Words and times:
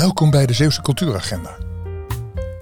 Welkom 0.00 0.30
bij 0.30 0.46
de 0.46 0.52
Zeeuwse 0.52 0.82
Cultuuragenda. 0.82 1.56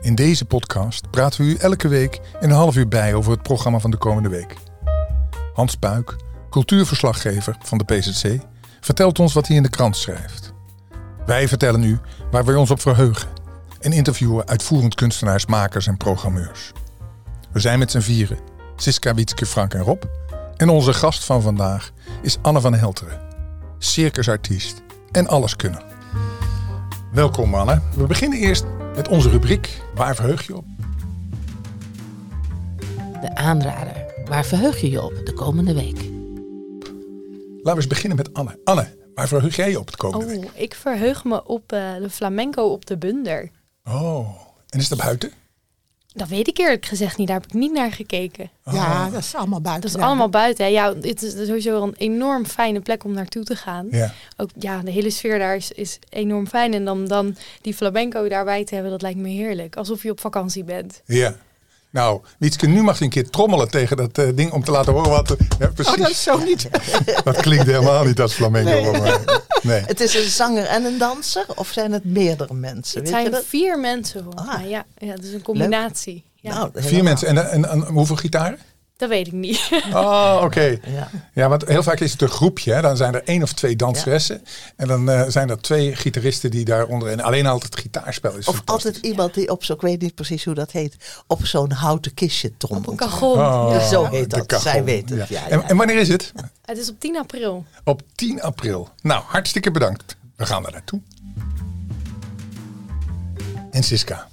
In 0.00 0.14
deze 0.14 0.45
podcast 0.45 1.11
praten 1.11 1.45
we 1.45 1.50
u 1.50 1.54
elke 1.54 1.88
week 1.88 2.21
een 2.41 2.50
half 2.50 2.77
uur 2.77 2.88
bij 2.88 3.14
over 3.14 3.32
het 3.32 3.43
programma 3.43 3.79
van 3.79 3.91
de 3.91 3.96
komende 3.96 4.29
week. 4.29 4.54
Hans 5.52 5.74
Puik, 5.74 6.16
cultuurverslaggever 6.51 7.56
van 7.62 7.79
de 7.79 7.84
PZC, 7.84 8.38
vertelt 8.80 9.19
ons 9.19 9.32
wat 9.32 9.46
hij 9.46 9.56
in 9.56 9.62
de 9.62 9.70
krant 9.70 9.96
schrijft. 9.96 10.52
Wij 11.27 11.48
vertellen 11.48 11.82
u 11.82 11.98
waar 12.30 12.45
we 12.45 12.59
ons 12.59 12.70
op 12.70 12.80
verheugen 12.80 13.29
en 13.80 13.93
interviewen 13.93 14.48
uitvoerend 14.48 14.95
kunstenaars, 14.95 15.46
makers 15.46 15.86
en 15.86 15.96
programmeurs. 15.96 16.73
We 17.52 17.61
zijn 17.61 17.79
met 17.79 17.91
z'n 17.91 18.00
vieren, 18.00 18.39
Siska 18.77 19.14
Wietske, 19.14 19.46
Frank 19.46 19.75
en 19.75 19.82
Rob. 19.82 20.02
En 20.57 20.68
onze 20.68 20.93
gast 20.93 21.25
van 21.25 21.42
vandaag 21.42 21.91
is 22.23 22.39
Anne 22.42 22.61
van 22.61 22.75
Helteren, 22.75 23.20
circusartiest 23.78 24.83
en 25.11 25.27
alleskunner. 25.27 25.88
Welkom 27.12 27.55
Anne. 27.55 27.80
We 27.97 28.07
beginnen 28.07 28.39
eerst 28.39 28.65
met 28.97 29.09
onze 29.09 29.29
rubriek 29.30 29.80
Waar 29.95 30.15
verheug 30.15 30.47
je 30.47 30.57
op? 30.57 30.65
De 33.21 33.34
aanrader. 33.34 34.05
Waar 34.25 34.45
verheug 34.45 34.81
je 34.81 34.91
je 34.91 35.03
op 35.03 35.21
de 35.25 35.33
komende 35.33 35.75
week? 35.75 35.97
Laten 37.57 37.62
we 37.62 37.75
eens 37.75 37.87
beginnen 37.87 38.17
met 38.17 38.34
Anne. 38.34 38.59
Anne, 38.65 38.97
waar 39.15 39.29
verheug 39.29 39.57
jij 39.57 39.71
je 39.71 39.79
op 39.79 39.91
de 39.91 39.97
komende 39.97 40.25
Oh, 40.34 40.41
week? 40.41 40.51
ik 40.55 40.75
verheug 40.75 41.25
me 41.25 41.47
op 41.47 41.73
eh, 41.73 41.95
de 41.97 42.11
flamenco 42.11 42.62
op 42.62 42.87
de 42.87 42.98
Bunder. 42.98 43.51
Oh, 43.84 44.29
en 44.69 44.79
is 44.79 44.89
dat 44.89 44.98
buiten? 44.98 45.31
Dat 46.18 46.28
weet 46.28 46.48
ik 46.48 46.58
eerlijk 46.58 46.86
gezegd 46.86 47.16
niet. 47.16 47.27
Daar 47.27 47.36
heb 47.36 47.46
ik 47.46 47.54
niet 47.54 47.72
naar 47.72 47.92
gekeken. 47.92 48.50
Ja, 48.64 49.10
dat 49.10 49.20
is 49.20 49.34
allemaal 49.34 49.60
buiten. 49.60 49.82
Dat 49.82 49.90
is 49.90 49.96
daar. 49.96 50.06
allemaal 50.06 50.28
buiten. 50.28 50.64
Hè. 50.64 50.70
Ja, 50.70 50.94
het 51.00 51.22
is 51.22 51.46
sowieso 51.46 51.82
een 51.82 51.94
enorm 51.96 52.46
fijne 52.46 52.80
plek 52.80 53.04
om 53.04 53.12
naartoe 53.12 53.44
te 53.44 53.56
gaan. 53.56 53.86
Ja. 53.91 54.12
Ook 54.36 54.50
ja, 54.58 54.80
de 54.80 54.91
hele 54.91 55.10
sfeer 55.10 55.38
daar 55.38 55.56
is, 55.56 55.72
is 55.72 55.98
enorm 56.08 56.47
fijn. 56.47 56.75
En 56.75 56.84
dan, 56.84 57.06
dan 57.06 57.36
die 57.60 57.75
flamenco 57.75 58.28
daarbij 58.28 58.64
te 58.64 58.75
hebben, 58.75 58.92
dat 58.92 59.02
lijkt 59.02 59.19
me 59.19 59.28
heerlijk. 59.28 59.77
Alsof 59.77 60.02
je 60.02 60.10
op 60.10 60.20
vakantie 60.20 60.64
bent. 60.64 61.02
Ja. 61.05 61.34
Nou, 61.91 62.20
Wietske, 62.38 62.66
nu 62.66 62.82
mag 62.82 62.98
je 62.98 63.05
een 63.05 63.10
keer 63.10 63.30
trommelen 63.30 63.70
tegen 63.70 63.97
dat 63.97 64.19
eh, 64.19 64.28
ding 64.34 64.53
om 64.53 64.64
te 64.64 64.70
laten 64.70 64.92
horen 64.92 65.10
wat... 65.10 65.36
Ja, 65.58 65.66
precies. 65.66 65.92
Oh, 65.92 65.98
dat 65.98 66.10
is 66.10 66.22
zo 66.22 66.38
niet. 66.38 66.69
Dat 67.25 67.36
klinkt 67.41 67.66
helemaal 67.66 68.05
niet 68.05 68.20
als 68.20 68.32
flamenco. 68.32 68.70
Nee. 68.70 68.84
voor 68.84 69.00
mij. 69.00 69.19
Nee. 69.62 69.83
Het 69.87 70.01
is 70.01 70.14
een 70.14 70.31
zanger 70.31 70.64
en 70.64 70.84
een 70.84 70.98
danser? 70.98 71.47
Of 71.55 71.69
zijn 71.69 71.92
het 71.92 72.05
meerdere 72.05 72.55
mensen? 72.55 73.01
Het 73.01 73.11
Weet 73.11 73.25
je 73.25 73.31
zijn 73.31 73.42
vier 73.45 73.78
mensen 73.78 74.23
volgens 74.23 74.48
Ah. 74.48 74.55
mij. 74.59 74.69
Ja, 74.69 74.84
ja, 74.98 75.12
het 75.12 75.25
is 75.25 75.33
een 75.33 75.42
combinatie. 75.42 76.25
Ja, 76.41 76.55
Nou, 76.55 76.70
Vier 76.75 77.03
mensen. 77.03 77.28
En, 77.28 77.50
en, 77.50 77.69
en 77.70 77.81
hoeveel 77.84 78.17
gitaren? 78.17 78.59
Dat 78.98 79.08
weet 79.08 79.27
ik 79.27 79.32
niet. 79.32 79.68
Oh, 79.92 80.41
oké. 80.44 80.78
Ja. 80.86 81.10
Ja, 81.32 81.48
want 81.48 81.66
heel 81.66 81.82
vaak 81.82 82.00
is 82.00 82.12
het 82.12 82.22
een 82.22 82.28
groepje. 82.28 82.72
Hè? 82.72 82.80
Dan 82.80 82.96
zijn 82.96 83.14
er 83.14 83.22
één 83.24 83.42
of 83.42 83.52
twee 83.52 83.77
danseressen. 83.77 84.42
En 84.77 84.88
dan 84.88 85.10
eh, 85.10 85.22
zijn 85.28 85.50
er 85.50 85.60
twee 85.60 85.96
gitaristen 85.96 86.50
die 86.50 86.64
daaronder... 86.64 87.08
En 87.08 87.20
alleen 87.20 87.46
altijd 87.46 87.72
het 87.74 87.82
gitaarspel 87.82 88.36
is 88.36 88.48
Of 88.48 88.62
altijd 88.64 88.96
iemand 88.96 89.34
die 89.34 89.50
op 89.50 89.64
zo'n, 89.64 89.76
ik 89.76 89.82
weet 89.82 90.00
niet 90.00 90.14
precies 90.14 90.44
hoe 90.44 90.54
dat 90.54 90.70
heet, 90.72 90.96
op 91.26 91.46
zo'n 91.46 91.70
houten 91.72 92.14
kistje 92.14 92.48
Op 92.48 92.54
trommelt. 92.58 92.88
een 92.91 92.96
kagon. 92.96 93.38
Oh, 93.38 93.69
Ja. 93.70 93.88
Zo 93.88 94.04
heet 94.04 94.30
dat. 94.30 94.60
Zij 94.62 94.84
weet 94.84 95.10
het. 95.10 95.28
Ja. 95.28 95.41
Ja, 95.41 95.48
En, 95.48 95.62
en 95.69 95.76
wanneer 95.76 95.96
is 95.98 96.08
het? 96.08 96.32
Het 96.64 96.78
is 96.78 96.91
op 96.91 97.00
10 97.00 97.19
april. 97.19 97.64
Op 97.84 98.02
10 98.14 98.42
april. 98.42 98.88
Nou, 99.02 99.22
hartstikke 99.26 99.70
bedankt. 99.70 100.16
We 100.36 100.46
gaan 100.46 100.66
er 100.66 100.72
naartoe. 100.72 101.00
En 103.70 103.82
Siska, 103.82 104.28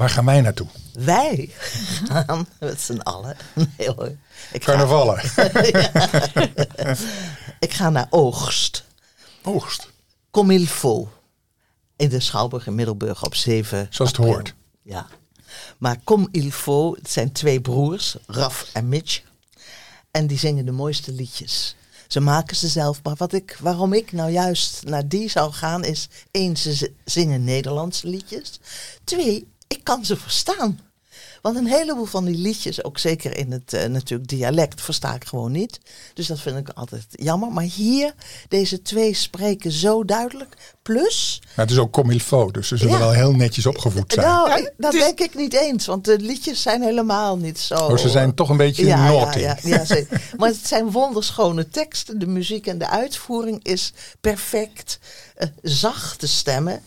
waar 0.00 0.10
gaan 0.10 0.24
wij 0.24 0.40
naartoe? 0.40 0.66
Wij 0.92 1.50
gaan 2.08 2.46
met 2.58 2.80
z'n 2.80 2.98
allen. 2.98 3.36
Nee 3.54 3.90
hoor. 3.90 4.16
Ik 4.52 4.64
ga, 4.64 4.72
ik 7.66 7.72
ga 7.72 7.90
naar 7.90 8.06
Oogst. 8.10 8.84
Oogst. 9.42 9.90
Comme 10.30 10.54
il 10.54 10.66
faut. 10.66 11.08
In 11.96 12.08
de 12.08 12.20
Schouwburg 12.20 12.66
in 12.66 12.74
Middelburg 12.74 13.24
op 13.24 13.34
7 13.34 13.86
Zoals 13.90 14.10
het 14.10 14.20
april. 14.20 14.34
hoort. 14.34 14.54
Ja. 14.82 15.06
Maar 15.78 15.96
Comme 16.04 16.28
il 16.30 16.50
faut, 16.50 16.96
het 16.96 17.10
zijn 17.10 17.32
twee 17.32 17.60
broers, 17.60 18.16
Raf 18.26 18.70
en 18.72 18.88
Mitch. 18.88 19.22
En 20.10 20.26
die 20.26 20.38
zingen 20.38 20.64
de 20.64 20.72
mooiste 20.72 21.12
liedjes. 21.12 21.76
Ze 22.08 22.20
maken 22.20 22.56
ze 22.56 22.68
zelf. 22.68 23.00
Maar 23.02 23.16
wat 23.16 23.32
ik, 23.32 23.56
waarom 23.60 23.92
ik 23.92 24.12
nou 24.12 24.30
juist 24.30 24.84
naar 24.84 25.08
die 25.08 25.28
zou 25.30 25.52
gaan 25.52 25.84
is... 25.84 26.08
één, 26.30 26.56
ze 26.56 26.92
zingen 27.04 27.44
Nederlandse 27.44 28.06
liedjes. 28.08 28.60
Twee, 29.04 29.48
ik 29.74 29.84
kan 29.84 30.04
ze 30.04 30.16
verstaan. 30.16 30.80
Want 31.42 31.56
een 31.56 31.66
heleboel 31.66 32.04
van 32.04 32.24
die 32.24 32.36
liedjes, 32.38 32.84
ook 32.84 32.98
zeker 32.98 33.36
in 33.36 33.52
het 33.52 33.72
eh, 33.72 33.84
natuurlijk 33.88 34.28
dialect, 34.28 34.80
versta 34.80 35.14
ik 35.14 35.24
gewoon 35.24 35.52
niet. 35.52 35.80
Dus 36.14 36.26
dat 36.26 36.40
vind 36.40 36.56
ik 36.56 36.68
altijd 36.68 37.06
jammer. 37.10 37.52
Maar 37.52 37.64
hier, 37.64 38.14
deze 38.48 38.82
twee 38.82 39.14
spreken 39.14 39.72
zo 39.72 40.04
duidelijk. 40.04 40.56
Plus, 40.82 41.38
Nou, 41.42 41.52
het 41.54 41.70
is 41.70 41.78
ook 41.78 41.92
comme 41.92 42.12
il 42.12 42.18
faut, 42.18 42.54
dus 42.54 42.68
ze 42.68 42.76
zullen 42.76 42.92
Ja. 42.92 42.98
wel 42.98 43.12
heel 43.12 43.32
netjes 43.34 43.66
opgevoed 43.66 44.12
zijn. 44.12 44.26
nou, 44.26 44.48
Ja, 44.48 44.56
ik- 44.56 44.74
dat 44.76 44.94
is- 44.94 45.00
denk 45.00 45.20
ik 45.20 45.34
niet 45.34 45.52
eens. 45.54 45.86
Want 45.86 46.04
de 46.04 46.18
liedjes 46.18 46.62
zijn 46.62 46.82
helemaal 46.82 47.36
niet 47.36 47.58
zo... 47.58 47.74
oh, 47.74 47.96
ze 47.96 48.08
zijn 48.08 48.34
toch 48.34 48.48
een 48.48 48.56
beetje 48.56 48.86
ja, 48.86 49.04
naughty. 49.04 49.38
Ja, 49.38 49.58
ja, 49.62 49.76
ja, 49.76 49.84
zeker. 49.84 50.22
maar 50.36 50.48
het 50.48 50.66
zijn 50.66 50.90
wonderschone 50.90 51.68
teksten. 51.68 52.18
De 52.18 52.26
muziek 52.26 52.66
en 52.66 52.78
de 52.78 52.88
uitvoering 52.88 53.64
is 53.64 53.92
perfect. 54.20 54.98
Eh, 55.34 55.48
zachte 55.62 56.26
stemmen, 56.28 56.82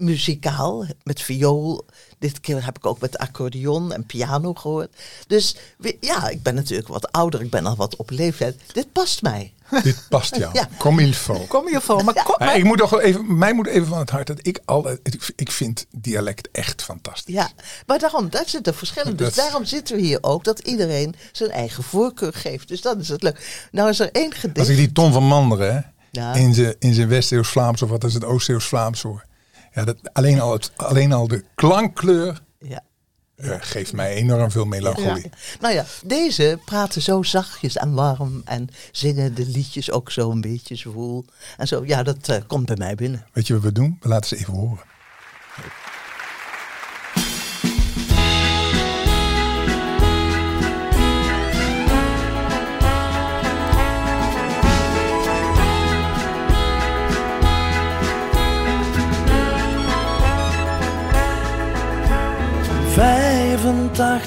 muzikaal, 0.00 0.86
met 1.02 1.20
viool. 1.22 1.84
Dit 2.18 2.40
keer 2.40 2.64
heb 2.64 2.76
ik 2.76 2.86
ook 2.86 3.00
met 3.00 3.18
accordeon 3.18 3.92
en 3.92 4.04
piano 4.04 4.54
gehoord. 4.54 4.96
Dus 5.26 5.56
ja, 6.00 6.28
ik 6.28 6.42
ben 6.42 6.54
natuurlijk 6.54 6.88
wat 6.88 7.12
ouder. 7.12 7.40
Ik 7.40 7.50
ben 7.50 7.66
al 7.66 7.76
wat 7.76 7.96
op 7.96 8.10
leeftijd. 8.10 8.60
Dit 8.72 8.92
past 8.92 9.22
mij. 9.22 9.52
Dit 9.82 10.06
past 10.08 10.36
jou. 10.36 10.50
Ja. 10.52 10.68
Comme 10.78 11.02
il 11.02 11.12
faut. 11.12 11.46
Kom 11.46 11.68
je 11.68 11.80
voor. 11.80 12.04
Maar 12.04 12.22
kom, 12.24 12.34
Maar 12.38 12.56
ik 12.56 12.64
moet 12.64 12.78
toch 12.78 13.00
even, 13.00 13.38
mij 13.38 13.52
moet 13.52 13.66
even 13.66 13.86
van 13.86 13.98
het 13.98 14.10
hart 14.10 14.26
dat 14.26 14.38
ik 14.42 14.60
al, 14.64 14.90
ik, 15.36 15.50
vind 15.50 15.86
dialect 15.90 16.48
echt 16.52 16.82
fantastisch. 16.82 17.34
Ja, 17.34 17.50
maar 17.86 17.98
daarom, 17.98 18.30
daar 18.30 18.48
zitten 18.48 18.74
verschillen. 18.74 19.16
Dus 19.16 19.34
daarom 19.34 19.64
zitten 19.64 19.96
we 19.96 20.02
hier 20.02 20.18
ook, 20.20 20.44
dat 20.44 20.58
iedereen 20.58 21.14
zijn 21.32 21.50
eigen 21.50 21.82
voorkeur 21.82 22.32
geeft. 22.32 22.68
Dus 22.68 22.80
dat 22.80 22.98
is 22.98 23.08
het 23.08 23.22
leuk. 23.22 23.68
Nou 23.72 23.88
is 23.88 24.00
er 24.00 24.10
één 24.12 24.32
gedicht. 24.32 24.58
Als 24.58 24.68
ik 24.68 24.76
die 24.76 24.92
Ton 24.92 25.12
van 25.12 25.24
Manderen 25.24 25.92
in 26.12 26.54
zijn 26.54 26.74
in 26.78 26.94
zijn 26.94 27.08
West-Eeuws-Vlaams 27.08 27.82
of 27.82 27.88
wat 27.88 28.04
is 28.04 28.14
het 28.14 28.24
Oost-Eeuws-Vlaams 28.24 29.02
hoor. 29.02 29.24
Ja, 29.72 29.84
dat, 29.84 29.96
alleen, 30.12 30.40
al 30.40 30.52
het, 30.52 30.72
alleen 30.76 31.12
al 31.12 31.28
de 31.28 31.44
klankkleur 31.54 32.40
Ja. 32.58 32.82
eh, 33.36 33.56
geeft 33.60 33.92
mij 33.92 34.14
enorm 34.14 34.50
veel 34.50 34.64
melancholie. 34.64 35.30
Nou 35.60 35.74
ja, 35.74 35.84
deze 36.04 36.58
praten 36.64 37.02
zo 37.02 37.22
zachtjes 37.22 37.76
en 37.76 37.92
warm 37.94 38.42
en 38.44 38.68
zingen 38.92 39.34
de 39.34 39.46
liedjes 39.46 39.90
ook 39.90 40.10
zo 40.10 40.30
een 40.30 40.40
beetje 40.40 40.76
zwoel. 40.76 41.24
En 41.56 41.66
zo, 41.66 41.84
ja, 41.84 42.02
dat 42.02 42.28
eh, 42.28 42.36
komt 42.46 42.66
bij 42.66 42.76
mij 42.76 42.94
binnen. 42.94 43.26
Weet 43.32 43.46
je 43.46 43.54
wat 43.54 43.62
we 43.62 43.72
doen? 43.72 43.96
We 44.00 44.08
laten 44.08 44.28
ze 44.28 44.36
even 44.36 44.54
horen. 44.54 44.88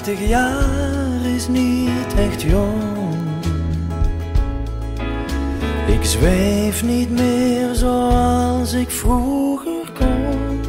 Vijfentachtig 0.04 0.28
jaar 0.28 1.34
is 1.34 1.48
niet 1.48 2.14
echt 2.18 2.42
jong. 2.42 3.16
Ik 5.86 6.04
zweef 6.04 6.82
niet 6.82 7.10
meer 7.10 7.74
zoals 7.74 8.72
ik 8.72 8.90
vroeger 8.90 9.92
kon. 9.98 10.60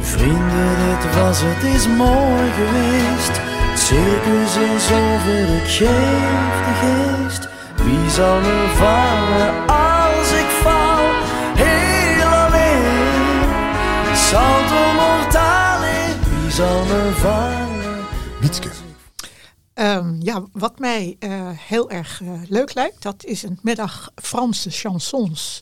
Vrienden, 0.00 0.76
dit 0.88 1.14
was 1.14 1.40
het, 1.42 1.74
is 1.74 1.86
mooi 1.88 2.50
geweest. 2.56 3.40
Het 3.70 3.78
circus 3.78 4.56
is 4.56 4.92
over, 4.92 5.54
ik 5.56 5.68
geef 5.68 6.56
de 6.66 6.74
geest. 6.82 7.48
Wie 7.84 8.10
zal 8.10 8.40
me 8.40 8.66
vangen 8.74 9.66
als 9.66 10.30
ik 10.30 10.50
val? 10.62 11.04
Heel 11.54 12.28
alleen. 12.28 13.48
Wie 14.04 14.16
zal 17.14 17.14
me 17.14 17.20
vangen? 17.20 18.06
Wietske. 18.40 18.70
Ehm, 19.74 20.16
ja, 20.20 20.44
wat 20.52 20.78
mij 20.78 21.16
eh, 21.18 21.50
heel 21.52 21.90
erg 21.90 22.22
eh, 22.22 22.40
leuk 22.48 22.74
lijkt, 22.74 23.02
dat 23.02 23.24
is 23.24 23.42
een 23.42 23.58
middag 23.62 24.10
Franse 24.14 24.70
chansons 24.70 25.60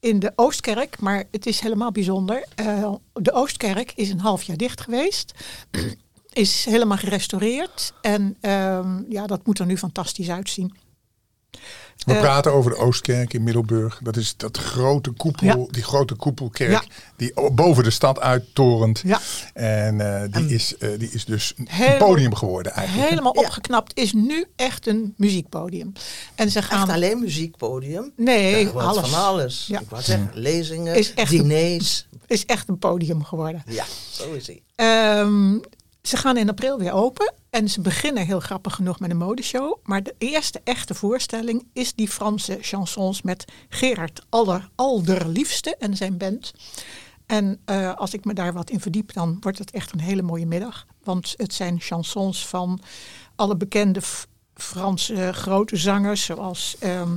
in 0.00 0.18
de 0.18 0.32
Oostkerk. 0.36 1.00
Maar 1.00 1.24
het 1.30 1.46
is 1.46 1.60
helemaal 1.60 1.92
bijzonder. 1.92 2.46
Eh, 2.54 2.92
de 3.12 3.32
Oostkerk 3.32 3.92
is 3.94 4.10
een 4.10 4.20
half 4.20 4.42
jaar 4.42 4.56
dicht 4.56 4.80
geweest. 4.80 5.32
is 6.32 6.64
helemaal 6.64 6.96
gerestaureerd. 6.96 7.92
En 8.00 8.36
ehm, 8.40 9.02
ja, 9.08 9.26
dat 9.26 9.46
moet 9.46 9.58
er 9.58 9.66
nu 9.66 9.78
fantastisch 9.78 10.30
uitzien. 10.30 10.74
We 12.06 12.12
Eh, 12.14 12.20
praten 12.20 12.52
over 12.52 12.70
de 12.70 12.76
Oostkerk 12.76 13.32
in 13.34 13.42
Middelburg. 13.42 14.00
Dat 14.02 14.16
is 14.16 14.36
dat 14.36 14.58
grote 14.58 15.10
koepel, 15.10 15.46
Ja. 15.46 15.66
die 15.70 15.82
grote 15.82 16.14
koepelkerk 16.14 16.70
Ja. 16.70 16.82
die 17.16 17.32
boven 17.52 17.84
de 17.84 17.90
stad 17.90 18.20
uittorent. 18.20 19.02
Ja. 19.04 19.20
En 19.54 20.00
eh, 20.22 20.32
die, 20.32 20.54
is, 20.54 20.76
eh, 20.76 20.88
die 20.98 21.10
is 21.10 21.24
dus 21.24 21.54
een 21.56 21.96
podium 21.98 22.34
geworden 22.34 22.72
eigenlijk. 22.72 23.08
Helemaal 23.08 23.34
Ja. 23.34 23.40
opgeknapt. 23.40 23.96
Is 23.98 24.12
nu 24.12 24.46
echt 24.56 24.86
een 24.86 25.14
muziekpodium. 25.16 25.92
En 26.34 26.50
ze 26.50 26.62
gaan... 26.62 26.82
Echt 26.82 26.90
alleen 26.96 27.20
muziekpodium? 27.20 28.12
Nee, 28.16 28.68
alles. 28.68 29.08
van 29.10 29.24
alles. 29.24 29.64
Ja. 29.66 29.80
Ik 29.80 29.88
wou 29.90 30.02
zeggen, 30.02 30.30
lezingen, 30.34 30.94
Is 30.94 31.14
echt 31.14 31.32
een- 31.32 31.38
diners. 31.48 32.06
Is 32.26 32.44
echt 32.46 32.68
een 32.68 32.78
podium 32.78 33.24
geworden. 33.24 33.62
Ja, 33.66 33.84
zo 34.10 34.32
is 34.32 34.46
hij. 34.46 34.62
Ehm, 34.74 35.58
ze 36.02 36.16
gaan 36.16 36.36
in 36.36 36.48
april 36.48 36.78
weer 36.78 36.92
open. 36.92 37.32
En 37.52 37.68
ze 37.68 37.80
beginnen 37.80 38.26
heel 38.26 38.40
grappig 38.40 38.74
genoeg 38.74 39.00
met 39.00 39.10
een 39.10 39.16
modeshow. 39.16 39.78
Maar 39.82 40.02
de 40.02 40.14
eerste 40.18 40.60
echte 40.64 40.94
voorstelling 40.94 41.66
is 41.72 41.94
die 41.94 42.08
Franse 42.08 42.58
chansons 42.60 43.22
met 43.22 43.44
Gerard 43.68 44.26
Alder, 44.28 44.68
Alderliefste 44.74 45.76
en 45.76 45.96
zijn 45.96 46.16
band. 46.16 46.52
En 47.26 47.60
eh, 47.64 47.94
als 47.94 48.14
ik 48.14 48.24
me 48.24 48.34
daar 48.34 48.52
wat 48.52 48.70
in 48.70 48.80
verdiep, 48.80 49.12
dan 49.12 49.36
wordt 49.40 49.58
het 49.58 49.70
echt 49.70 49.92
een 49.92 50.00
hele 50.00 50.22
mooie 50.22 50.46
middag. 50.46 50.86
Want 51.04 51.34
het 51.36 51.54
zijn 51.54 51.80
chansons 51.80 52.46
van 52.46 52.80
alle 53.34 53.56
bekende 53.56 54.00
Franse 54.54 55.32
grote 55.32 55.76
zangers, 55.76 56.24
zoals 56.24 56.76
ehm, 56.78 57.16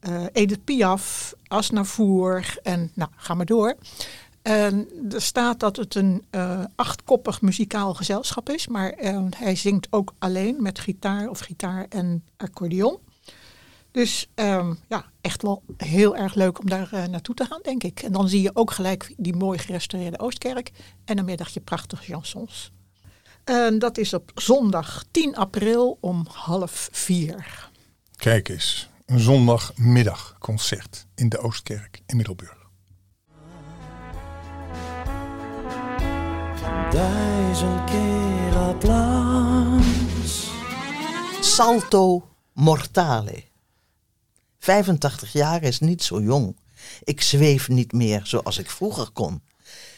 eh, 0.00 0.24
Edith 0.32 0.64
Piaf, 0.64 1.34
Asnavour 1.48 2.58
en 2.62 2.90
nou, 2.94 3.10
ga 3.16 3.34
maar 3.34 3.46
door. 3.46 3.76
En 4.44 4.88
er 5.10 5.22
staat 5.22 5.60
dat 5.60 5.76
het 5.76 5.94
een 5.94 6.24
eh, 6.30 6.64
achtkoppig 6.74 7.40
muzikaal 7.40 7.94
gezelschap 7.94 8.50
is, 8.50 8.66
maar 8.66 8.90
eh, 8.90 9.24
hij 9.36 9.56
zingt 9.56 9.86
ook 9.90 10.14
alleen 10.18 10.62
met 10.62 10.78
gitaar 10.78 11.28
of 11.28 11.38
gitaar 11.38 11.86
en 11.88 12.24
accordeon. 12.36 12.98
Dus 13.90 14.28
ehm, 14.34 14.74
ja, 14.88 15.04
echt 15.20 15.42
wel 15.42 15.62
heel 15.76 16.16
erg 16.16 16.34
leuk 16.34 16.58
om 16.58 16.68
daar 16.68 16.92
eh, 16.92 17.04
naartoe 17.04 17.34
te 17.34 17.44
gaan, 17.44 17.60
denk 17.62 17.82
ik. 17.82 18.02
En 18.02 18.12
dan 18.12 18.28
zie 18.28 18.42
je 18.42 18.50
ook 18.54 18.70
gelijk 18.70 19.14
die 19.16 19.36
mooi 19.36 19.58
gerestaureerde 19.58 20.18
Oostkerk 20.18 20.70
en 21.04 21.18
een 21.18 21.24
middagje 21.24 21.60
prachtige 21.60 22.04
chansons. 22.04 22.72
En 23.44 23.78
dat 23.78 23.98
is 23.98 24.14
op 24.14 24.30
zondag 24.34 25.04
10 25.10 25.36
april 25.36 25.98
om 26.00 26.26
half 26.30 26.88
vier. 26.92 27.70
Kijk 28.16 28.48
eens, 28.48 28.88
een 29.06 29.20
zondagmiddagconcert 29.20 31.06
in 31.14 31.28
de 31.28 31.38
Oostkerk 31.38 32.02
in 32.06 32.16
Middelburg. 32.16 32.63
Duizend 36.94 37.84
keer 37.84 38.56
applaus. 38.56 40.50
Salto 41.40 42.28
mortale. 42.52 43.44
85 44.58 45.32
jaar 45.32 45.62
is 45.62 45.80
niet 45.80 46.02
zo 46.02 46.20
jong. 46.20 46.56
Ik 47.04 47.20
zweef 47.22 47.68
niet 47.68 47.92
meer 47.92 48.20
zoals 48.24 48.58
ik 48.58 48.70
vroeger 48.70 49.10
kon. 49.10 49.42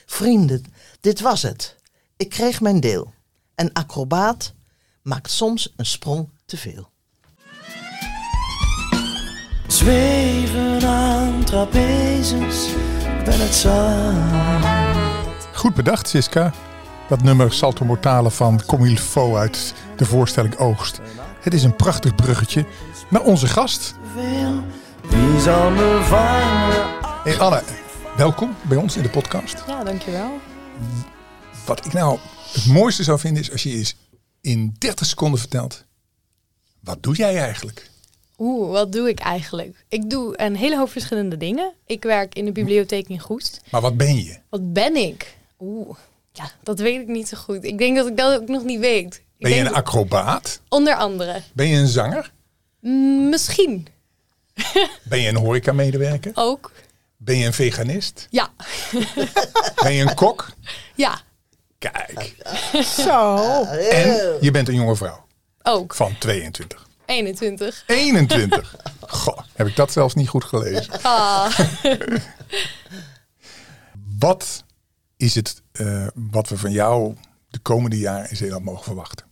Vrienden, 0.07 0.65
dit 1.01 1.21
was 1.21 1.43
het. 1.43 1.77
Ik 2.17 2.29
kreeg 2.29 2.61
mijn 2.61 2.81
deel. 2.81 3.13
Een 3.55 3.73
acrobaat 3.73 4.55
maakt 5.03 5.31
soms 5.31 5.73
een 5.77 5.87
sprong 5.87 6.29
te 6.47 6.57
veel. 6.57 6.91
Zweven 9.67 10.83
aan 10.83 11.45
trapezes, 11.45 12.67
ik 12.69 13.25
ben 13.25 13.41
het 13.41 13.55
zat. 13.55 14.75
Goed 15.53 15.75
bedacht, 15.75 16.09
Siska. 16.09 16.53
Dat 17.09 17.23
nummer 17.23 17.53
Salto 17.53 17.85
Mortale 17.85 18.31
van 18.31 18.63
Comme 18.67 18.89
il 18.89 18.97
faut 18.97 19.37
uit 19.37 19.75
de 19.97 20.05
voorstelling 20.05 20.57
Oogst. 20.57 21.01
Het 21.41 21.55
is 21.55 21.63
een 21.63 21.77
prachtig 21.77 22.15
bruggetje 22.15 22.67
naar 23.11 23.23
onze 23.23 23.47
gast. 23.47 23.95
Veel, 24.15 24.63
wie 25.09 25.41
zal 25.41 25.71
me 25.71 26.01
vangen? 26.03 27.23
Hey 27.23 27.39
Anne, 27.39 27.63
welkom 28.17 28.55
bij 28.69 28.77
ons 28.77 28.97
in 28.97 29.03
de 29.03 29.09
podcast. 29.09 29.65
Ja, 29.67 29.85
dankjewel. 29.85 30.31
Wat 31.67 31.87
ik 31.87 31.93
nou 31.93 32.19
het 32.53 32.67
mooiste 32.67 33.03
zou 33.03 33.19
vinden 33.19 33.43
is 33.43 33.53
als 33.53 33.63
je 33.63 33.71
eens 33.71 33.97
in 34.41 34.75
30 34.79 35.07
seconden 35.07 35.41
vertelt. 35.41 35.85
Wat 36.81 37.03
doe 37.03 37.15
jij 37.15 37.39
eigenlijk? 37.39 37.91
Oeh, 38.39 38.71
wat 38.71 38.93
doe 38.93 39.09
ik 39.09 39.19
eigenlijk? 39.19 39.85
Ik 39.89 40.11
doe 40.11 40.41
een 40.41 40.57
hele 40.57 40.77
hoop 40.77 40.91
verschillende 40.91 41.37
dingen. 41.37 41.73
Ik 41.87 42.03
werk 42.03 42.35
in 42.35 42.45
de 42.45 42.53
bibliotheek 42.53 43.09
in 43.09 43.21
Goest. 43.21 43.61
Maar 43.71 43.81
wat 43.81 43.97
ben 43.97 44.17
je? 44.17 44.39
Wat 44.49 44.73
ben 44.73 44.97
ik? 44.97 45.37
Oeh, 45.61 45.97
ja, 46.37 46.51
dat 46.63 46.79
weet 46.79 47.01
ik 47.01 47.07
niet 47.07 47.29
zo 47.29 47.37
goed. 47.37 47.65
Ik 47.65 47.79
denk 47.79 47.97
dat 47.97 48.07
ik 48.07 48.17
dat 48.17 48.41
ook 48.41 48.49
nog 48.49 48.63
niet 48.65 48.81
weet. 48.81 49.15
Ik 49.15 49.23
Ben 49.47 49.55
je 49.55 49.61
een 49.61 49.75
acrobaat? 49.75 50.61
Onder 50.69 50.95
andere. 50.95 51.43
Ben 51.53 51.67
je 51.69 51.77
een 51.77 51.87
zanger? 51.89 52.33
Mm, 52.81 53.29
Misschien 53.29 53.87
Ben 55.05 55.21
je 55.21 55.29
een 55.29 55.37
horecamedewerker? 55.37 56.33
ook. 56.35 56.73
Ben 57.17 57.37
je 57.39 57.47
een 57.47 57.53
veganist? 57.53 58.27
Ja, 58.31 58.49
Ben 59.83 59.93
je 59.93 60.03
een 60.05 60.15
kok? 60.15 60.49
ja, 60.95 61.19
Kijk. 61.79 62.35
Zo. 63.05 63.37
En 63.91 64.37
je 64.41 64.51
bent 64.53 64.69
een 64.69 64.75
jonge 64.75 64.97
vrouw 64.97 65.27
ook. 65.63 65.95
van 65.95 66.19
22. 66.19 66.87
21. 67.07 67.85
21. 67.87 68.77
Goh, 69.01 69.39
heb 69.55 69.67
ik 69.67 69.77
dat 69.77 69.93
zelfs 69.93 70.15
niet 70.15 70.29
goed 70.29 70.45
gelezen. 70.45 71.03
Ah. 71.03 71.59
Wat 74.19 74.65
is 75.17 75.35
het 75.35 75.63
eh, 75.73 76.07
wat 76.15 76.49
we 76.49 76.59
van 76.59 76.73
jou 76.73 77.15
de 77.49 77.59
komende 77.59 77.99
jaren 77.99 78.31
in 78.31 78.37
Zeeland 78.37 78.65
mogen 78.65 78.85
verwachten? 78.85 79.27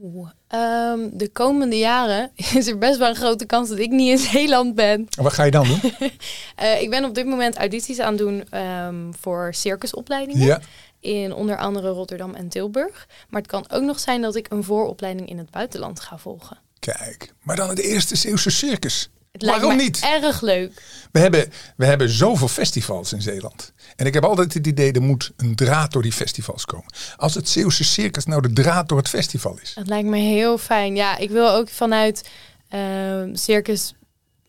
Oeh, 0.00 0.30
ehm, 0.48 1.08
de 1.12 1.28
komende 1.32 1.78
jaren 1.78 2.30
is 2.54 2.66
er 2.66 2.78
best 2.78 2.98
wel 2.98 3.08
een 3.08 3.14
grote 3.14 3.46
kans 3.46 3.68
dat 3.68 3.78
ik 3.78 3.90
niet 3.90 4.10
in 4.10 4.18
Zeeland 4.18 4.74
ben. 4.74 5.06
En 5.16 5.22
wat 5.22 5.32
ga 5.32 5.42
je 5.42 5.50
dan 5.50 5.66
doen? 5.66 5.80
Eh, 6.56 6.82
ik 6.82 6.90
ben 6.90 7.04
op 7.04 7.14
dit 7.14 7.26
moment 7.26 7.56
audities 7.56 7.98
aan 7.98 8.08
het 8.12 8.18
doen 8.18 8.48
ehm, 8.50 9.12
voor 9.20 9.54
circusopleidingen. 9.54 10.46
Ja. 10.46 10.60
In 11.00 11.32
onder 11.32 11.56
andere 11.56 11.88
Rotterdam 11.88 12.34
en 12.34 12.48
Tilburg. 12.48 13.08
Maar 13.28 13.40
het 13.40 13.50
kan 13.50 13.70
ook 13.70 13.82
nog 13.82 14.00
zijn 14.00 14.22
dat 14.22 14.36
ik 14.36 14.50
een 14.50 14.64
vooropleiding 14.64 15.28
in 15.28 15.38
het 15.38 15.50
buitenland 15.50 16.00
ga 16.00 16.18
volgen. 16.18 16.58
Kijk, 16.78 17.32
maar 17.42 17.56
dan 17.56 17.68
het 17.68 17.78
eerste 17.78 18.16
Zeeuwse 18.16 18.50
circus. 18.50 19.10
Het 19.32 19.42
lijkt 19.42 19.60
Waarom 19.60 19.76
me 19.78 19.82
niet? 19.84 20.00
erg 20.02 20.40
leuk. 20.40 20.82
We 21.12 21.18
hebben, 21.18 21.52
we 21.76 21.84
hebben 21.86 22.08
zoveel 22.08 22.48
festivals 22.48 23.12
in 23.12 23.22
Zeeland. 23.22 23.72
En 23.96 24.06
ik 24.06 24.14
heb 24.14 24.24
altijd 24.24 24.54
het 24.54 24.66
idee, 24.66 24.92
er 24.92 25.02
moet 25.02 25.32
een 25.36 25.54
draad 25.54 25.92
door 25.92 26.02
die 26.02 26.12
festivals 26.12 26.64
komen. 26.64 26.92
Als 27.16 27.34
het 27.34 27.48
Zeeuwse 27.48 27.84
circus 27.84 28.24
nou 28.24 28.42
de 28.42 28.52
draad 28.52 28.88
door 28.88 28.98
het 28.98 29.08
festival 29.08 29.58
is. 29.62 29.72
Het 29.74 29.86
lijkt 29.86 30.08
me 30.08 30.16
heel 30.18 30.58
fijn. 30.58 30.96
Ja, 30.96 31.16
ik 31.16 31.30
wil 31.30 31.50
ook 31.50 31.68
vanuit 31.68 32.28
ehm, 32.68 33.34
circus 33.34 33.94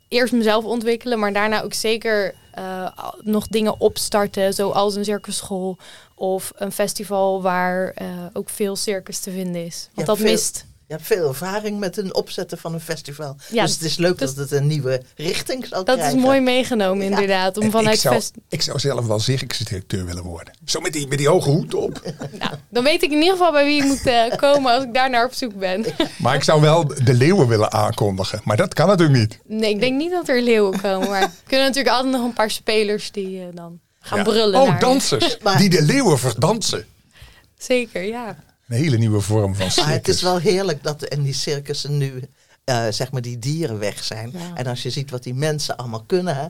eerst 0.08 0.34
mezelf 0.34 0.64
ontwikkelen, 0.66 1.20
maar 1.20 1.34
daarna 1.34 1.62
ook 1.62 1.74
zeker 1.74 2.36
eh, 2.52 2.88
nog 3.22 3.48
dingen 3.48 3.80
opstarten, 3.80 4.54
zoals 4.54 4.96
een 4.96 5.06
circusschool 5.06 5.78
of 6.16 6.52
een 6.56 6.72
festival 6.72 7.42
waar 7.42 7.90
eh, 7.90 8.08
ook 8.34 8.50
veel 8.50 8.76
circus 8.76 9.20
te 9.20 9.32
vinden 9.32 9.66
is. 9.66 9.90
Want 9.94 10.08
Ja, 10.08 10.14
dat 10.14 10.18
veel- 10.24 10.32
mist. 10.32 10.66
Je 10.88 10.94
hebt 10.94 11.06
veel 11.06 11.28
ervaring 11.28 11.80
met 11.80 11.96
het 11.96 12.14
opzetten 12.14 12.58
van 12.58 12.74
een 12.74 12.80
festival. 12.80 13.36
Ja, 13.52 13.64
dus 13.64 13.74
het 13.74 13.82
is 13.82 13.98
leuk 13.98 14.18
dus- 14.18 14.34
dat 14.36 14.50
het 14.50 14.60
een 14.60 14.68
nieuwe 14.68 15.02
richting 15.16 15.66
zal 15.66 15.84
Dat 15.84 15.96
krijgen. 15.96 16.18
is 16.18 16.24
mooi 16.24 16.40
meegenomen, 16.40 17.06
inderdaad. 17.06 17.58
Om 17.58 17.64
En 17.64 17.72
vanuit 17.72 17.96
ik, 17.96 18.02
zou, 18.02 18.16
fest. 18.16 18.34
ik 18.50 18.62
zou 18.62 18.80
zelf 18.80 19.06
wel 19.06 19.20
circusdirecteur 19.20 20.06
willen 20.06 20.24
worden. 20.24 20.54
Zo 20.66 20.80
met 20.80 20.94
die, 20.94 21.08
met 21.08 21.18
die 21.18 21.28
hoge 21.28 21.50
hoed 21.50 21.74
op. 21.74 22.02
Nou, 22.40 22.52
dan 22.70 22.84
weet 22.84 23.04
ik 23.04 23.12
in 23.12 23.18
ieder 23.18 23.32
geval 23.32 23.52
bij 23.52 23.66
wie 23.66 23.78
ik 23.82 23.84
moet 23.88 24.06
eh, 24.08 24.36
komen 24.38 24.74
als 24.74 24.84
ik 24.84 24.94
daar 24.94 25.10
naar 25.10 25.26
op 25.26 25.34
zoek 25.34 25.60
ben. 25.60 25.86
Maar 26.18 26.36
ik 26.36 26.44
zou 26.44 26.62
wel 26.62 26.88
de 27.04 27.14
leeuwen 27.14 27.48
willen 27.48 27.72
aankondigen. 27.72 28.42
Maar 28.44 28.58
dat 28.58 28.74
kan 28.74 28.88
natuurlijk 28.88 29.20
niet. 29.20 29.40
Nee, 29.46 29.70
ik 29.70 29.80
denk 29.80 29.98
niet 29.98 30.12
dat 30.12 30.28
er 30.30 30.42
leeuwen 30.42 30.82
komen. 30.82 31.10
Maar 31.10 31.22
er 31.22 31.32
kunnen 31.48 31.68
natuurlijk 31.68 31.96
altijd 31.96 32.14
nog 32.14 32.24
een 32.24 32.34
paar 32.34 32.52
spelers 32.52 33.12
die 33.12 33.40
eh, 33.40 33.46
dan 33.54 33.80
gaan 34.00 34.18
Ja. 34.18 34.24
brullen. 34.24 34.62
Oh, 34.62 34.80
dansers. 34.80 35.38
Maar- 35.44 35.58
Die 35.58 35.70
de 35.70 35.82
leeuwen 35.82 36.20
verdansen. 36.20 36.86
Zeker, 37.58 38.04
ja. 38.04 38.36
Een 38.74 38.80
hele 38.80 38.98
nieuwe 38.98 39.22
vorm 39.22 39.56
van 39.56 39.72
circus. 39.72 39.84
Maar 39.86 39.94
het 39.94 40.08
is 40.08 40.22
wel 40.22 40.38
heerlijk 40.38 40.84
dat 40.84 41.06
in 41.06 41.24
die 41.24 41.34
circussen 41.34 41.98
nu 41.98 42.24
eh, 42.64 42.88
zeg 42.90 43.12
maar 43.12 43.22
die 43.22 43.40
dieren 43.40 43.80
weg 43.80 44.04
zijn. 44.04 44.32
Ja. 44.34 44.56
En 44.56 44.68
als 44.68 44.84
je 44.84 44.90
ziet 44.90 45.10
wat 45.10 45.24
die 45.24 45.34
mensen 45.34 45.78
allemaal 45.78 46.04
kunnen. 46.04 46.36
Hè. 46.36 46.48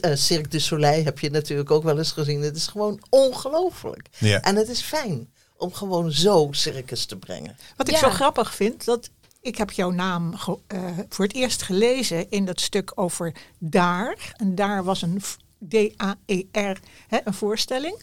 Eh, 0.00 0.16
Cirque 0.16 0.48
du 0.48 0.60
Soleil 0.60 1.04
heb 1.04 1.18
je 1.18 1.30
natuurlijk 1.30 1.70
ook 1.70 1.82
wel 1.82 1.98
eens 1.98 2.12
gezien. 2.12 2.42
Het 2.42 2.56
is 2.56 2.66
gewoon 2.66 3.02
ongelooflijk. 3.08 4.08
Ja. 4.18 4.40
En 4.40 4.56
het 4.56 4.68
is 4.68 4.80
fijn 4.80 5.28
om 5.56 5.72
gewoon 5.72 6.12
zo 6.12 6.48
circus 6.50 7.04
te 7.04 7.16
brengen. 7.16 7.56
Wat 7.76 7.88
ik 7.88 7.94
Ja. 7.94 8.00
zo 8.00 8.10
grappig 8.10 8.54
vind, 8.54 8.84
dat 8.84 9.10
ik 9.40 9.56
heb 9.56 9.70
jouw 9.70 9.90
naam 9.90 10.34
eh, 10.66 10.80
voor 11.08 11.24
het 11.24 11.34
eerst 11.34 11.62
gelezen 11.62 12.30
in 12.30 12.44
dat 12.44 12.60
stuk 12.60 12.92
over 12.94 13.34
Daar. 13.58 14.32
En 14.36 14.54
Daar 14.54 14.84
was 14.84 15.02
een 15.02 15.22
D-A-E-R, 15.68 16.80
hè, 17.08 17.18
een 17.24 17.34
voorstelling. 17.34 17.98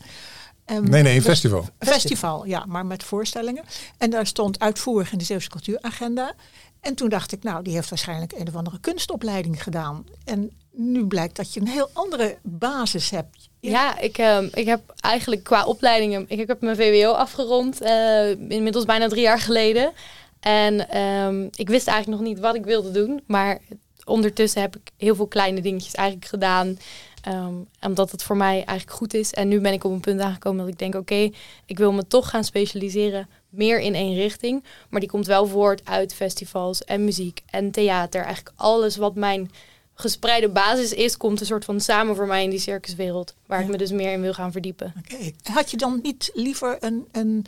Ehm, 0.66 0.90
Nee, 0.90 1.02
nee, 1.04 1.16
een 1.16 1.22
festival. 1.22 1.66
Festival, 1.80 2.46
ja, 2.46 2.66
maar 2.66 2.86
met 2.86 3.04
voorstellingen. 3.04 3.64
En 3.98 4.10
daar 4.10 4.28
stond 4.28 4.60
uitvoerig 4.60 5.12
in 5.12 5.18
de 5.18 5.24
Zeeuwse 5.24 5.50
cultuuragenda. 5.50 6.34
En 6.80 6.96
toen 6.96 7.10
dacht 7.10 7.32
ik, 7.32 7.44
nou, 7.44 7.64
die 7.64 7.74
heeft 7.74 7.90
waarschijnlijk 7.90 8.32
een 8.32 8.48
of 8.48 8.56
andere 8.56 8.80
kunstopleiding 8.80 9.64
gedaan. 9.64 10.06
En 10.26 10.52
nu 10.72 11.06
blijkt 11.06 11.36
dat 11.36 11.54
je 11.54 11.60
een 11.60 11.68
heel 11.68 11.90
andere 11.94 12.38
basis 12.42 13.10
hebt. 13.10 13.50
Ja, 13.60 14.00
ik, 14.00 14.18
ehm, 14.18 14.48
ik 14.54 14.66
heb 14.66 14.94
eigenlijk 15.00 15.44
qua 15.44 15.66
opleidingen... 15.66 16.26
Ik, 16.28 16.40
ik 16.40 16.48
heb 16.48 16.62
mijn 16.62 16.76
VWO 16.76 17.12
afgerond, 17.12 17.82
eh, 17.82 18.30
inmiddels 18.30 18.86
bijna 18.86 19.08
drie 19.08 19.22
jaar 19.22 19.40
geleden. 19.40 19.92
En 20.40 20.90
ehm, 20.90 21.48
ik 21.56 21.70
wist 21.70 21.88
eigenlijk 21.88 22.22
nog 22.22 22.30
niet 22.30 22.40
wat 22.40 22.56
ik 22.56 22.66
wilde 22.66 22.92
doen. 22.92 23.24
Maar 23.28 23.60
ondertussen 24.06 24.62
heb 24.62 24.76
ik 24.76 24.92
heel 24.98 25.16
veel 25.16 25.28
kleine 25.28 25.62
dingetjes 25.62 25.94
eigenlijk 25.94 26.28
gedaan. 26.28 26.78
Ehm, 27.22 27.54
omdat 27.82 28.12
het 28.12 28.24
voor 28.24 28.38
mij 28.38 28.64
eigenlijk 28.64 28.98
goed 28.98 29.14
is. 29.14 29.34
En 29.34 29.48
nu 29.48 29.62
ben 29.62 29.74
ik 29.74 29.84
op 29.84 29.92
een 29.92 30.00
punt 30.00 30.20
aangekomen 30.20 30.60
dat 30.60 30.74
ik 30.74 30.80
denk: 30.80 30.96
oké, 30.96 31.30
ik 31.66 31.78
wil 31.78 31.92
me 31.92 32.08
toch 32.08 32.30
gaan 32.30 32.44
specialiseren 32.44 33.30
meer 33.50 33.80
in 33.80 33.96
één 33.96 34.16
richting. 34.16 34.64
Maar 34.90 35.00
die 35.00 35.10
komt 35.10 35.26
wel 35.26 35.48
voort 35.48 35.82
uit 35.86 36.14
festivals 36.14 36.84
en 36.84 37.04
muziek 37.04 37.42
en 37.50 37.72
theater. 37.72 38.22
Eigenlijk 38.22 38.56
alles 38.56 38.96
wat 38.96 39.16
mijn 39.16 39.52
gespreide 39.94 40.50
basis 40.50 40.94
is, 40.94 41.18
komt 41.18 41.40
een 41.40 41.46
soort 41.46 41.66
van 41.66 41.82
samen 41.82 42.16
voor 42.16 42.28
mij 42.28 42.44
in 42.44 42.50
die 42.50 42.60
circuswereld. 42.60 43.36
Waar 43.46 43.62
ik 43.62 43.68
me 43.68 43.78
dus 43.78 43.92
meer 43.92 44.12
in 44.12 44.22
wil 44.22 44.34
gaan 44.34 44.52
verdiepen. 44.52 44.94
Oké. 44.98 45.32
Had 45.52 45.72
je 45.72 45.78
dan 45.78 46.00
niet 46.04 46.32
liever 46.34 46.78
een, 46.80 47.08
een 47.12 47.46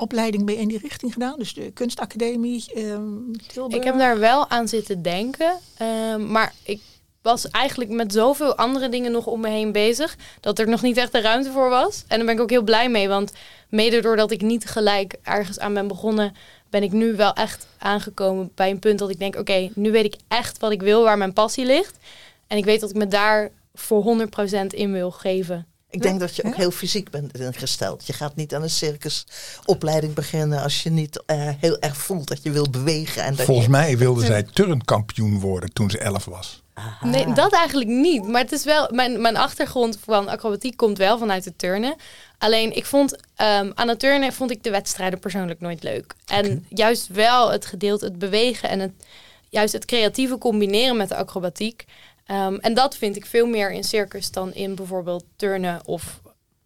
opleiding 0.00 0.44
bij 0.44 0.54
in 0.54 0.68
die 0.68 0.78
richting 0.78 1.12
gedaan? 1.12 1.38
Dus 1.38 1.54
de 1.54 1.70
kunstacademie, 1.70 2.64
ehm? 2.74 3.30
Ik 3.68 3.84
heb 3.84 3.98
daar 3.98 4.18
wel 4.18 4.48
aan 4.48 4.68
zitten 4.68 5.02
denken. 5.02 5.58
ehm, 5.76 6.30
maar 6.32 6.52
ik 6.62 6.80
was 7.22 7.48
eigenlijk 7.50 7.90
met 7.90 8.12
zoveel 8.12 8.56
andere 8.56 8.88
dingen 8.88 9.12
nog 9.12 9.26
om 9.26 9.40
me 9.40 9.48
heen 9.48 9.72
bezig. 9.72 10.16
Dat 10.40 10.58
er 10.58 10.68
nog 10.68 10.82
niet 10.82 10.96
echt 10.96 11.12
de 11.12 11.20
ruimte 11.20 11.50
voor 11.50 11.68
was. 11.68 12.04
En 12.08 12.16
daar 12.16 12.26
ben 12.26 12.34
ik 12.34 12.40
ook 12.40 12.50
heel 12.50 12.62
blij 12.62 12.88
mee. 12.88 13.08
Want 13.08 13.32
mede 13.68 14.00
doordat 14.00 14.30
ik 14.30 14.40
niet 14.40 14.64
gelijk 14.64 15.14
ergens 15.22 15.58
aan 15.58 15.74
ben 15.74 15.88
begonnen. 15.88 16.34
Ben 16.70 16.82
ik 16.82 16.92
nu 16.92 17.16
wel 17.16 17.32
echt 17.32 17.66
aangekomen 17.78 18.50
bij 18.54 18.70
een 18.70 18.78
punt 18.78 18.98
dat 18.98 19.10
ik 19.10 19.18
denk: 19.18 19.36
oké, 19.36 19.70
nu 19.74 19.90
weet 19.90 20.04
ik 20.04 20.16
echt 20.28 20.58
wat 20.58 20.72
ik 20.72 20.82
wil, 20.82 21.02
waar 21.02 21.18
mijn 21.18 21.32
passie 21.32 21.64
ligt. 21.64 21.98
En 22.46 22.56
ik 22.56 22.64
weet 22.64 22.80
dat 22.80 22.90
ik 22.90 22.96
me 22.96 23.08
daar 23.08 23.50
voor 23.74 24.02
100% 24.62 24.66
in 24.66 24.92
wil 24.92 25.10
geven. 25.10 25.66
Ik 25.90 26.02
denk 26.02 26.20
dat 26.20 26.36
je 26.36 26.44
ook 26.44 26.56
heel 26.56 26.70
fysiek 26.70 27.10
bent 27.10 27.38
ingesteld. 27.38 28.06
Je 28.06 28.12
gaat 28.12 28.36
niet 28.36 28.54
aan 28.54 28.62
een 28.62 28.70
circusopleiding 28.70 30.14
beginnen 30.14 30.62
als 30.62 30.82
je 30.82 30.90
niet 30.90 31.22
eh, 31.26 31.48
heel 31.58 31.78
erg 31.78 31.96
voelt 31.96 32.28
dat 32.28 32.42
je 32.42 32.50
wil 32.50 32.70
bewegen. 32.70 33.22
En 33.22 33.34
dat 33.34 33.46
Volgens 33.46 33.66
je, 33.66 33.72
mij 33.72 33.98
wilde 33.98 34.24
zij 34.24 34.42
turnkampioen 34.42 35.40
worden 35.40 35.72
toen 35.72 35.90
ze 35.90 35.98
elf 35.98 36.24
was. 36.24 36.62
Aha. 36.74 37.06
Nee, 37.06 37.32
dat 37.32 37.52
eigenlijk 37.52 37.90
niet. 37.90 38.28
Maar 38.28 38.40
het 38.40 38.52
is 38.52 38.64
wel, 38.64 38.88
mijn, 38.90 39.20
mijn 39.20 39.36
achtergrond 39.36 39.98
van 40.04 40.28
acrobatiek 40.28 40.76
komt 40.76 40.98
wel 40.98 41.18
vanuit 41.18 41.44
het 41.44 41.58
turnen. 41.58 41.96
Alleen 42.38 42.76
ik 42.76 42.86
vond 42.86 43.16
ehm, 43.36 43.70
aan 43.74 43.88
het 43.88 43.98
turnen 43.98 44.32
vond 44.32 44.50
ik 44.50 44.62
de 44.62 44.70
wedstrijden 44.70 45.18
persoonlijk 45.18 45.60
nooit 45.60 45.82
leuk. 45.82 46.14
En 46.26 46.66
juist 46.68 47.08
wel 47.08 47.50
het 47.50 47.66
gedeelte, 47.66 48.04
het 48.04 48.18
bewegen 48.18 48.68
en 48.68 48.80
het 48.80 48.92
juist 49.48 49.72
het 49.72 49.84
creatieve 49.84 50.38
combineren 50.38 50.96
met 50.96 51.08
de 51.08 51.16
acrobatiek. 51.16 51.84
Ehm, 52.30 52.54
en 52.54 52.74
dat 52.74 52.96
vind 52.96 53.16
ik 53.16 53.26
veel 53.26 53.46
meer 53.46 53.72
in 53.72 53.84
circus 53.84 54.30
dan 54.30 54.54
in 54.54 54.74
bijvoorbeeld 54.74 55.24
turnen. 55.36 55.80
Of 55.84 56.20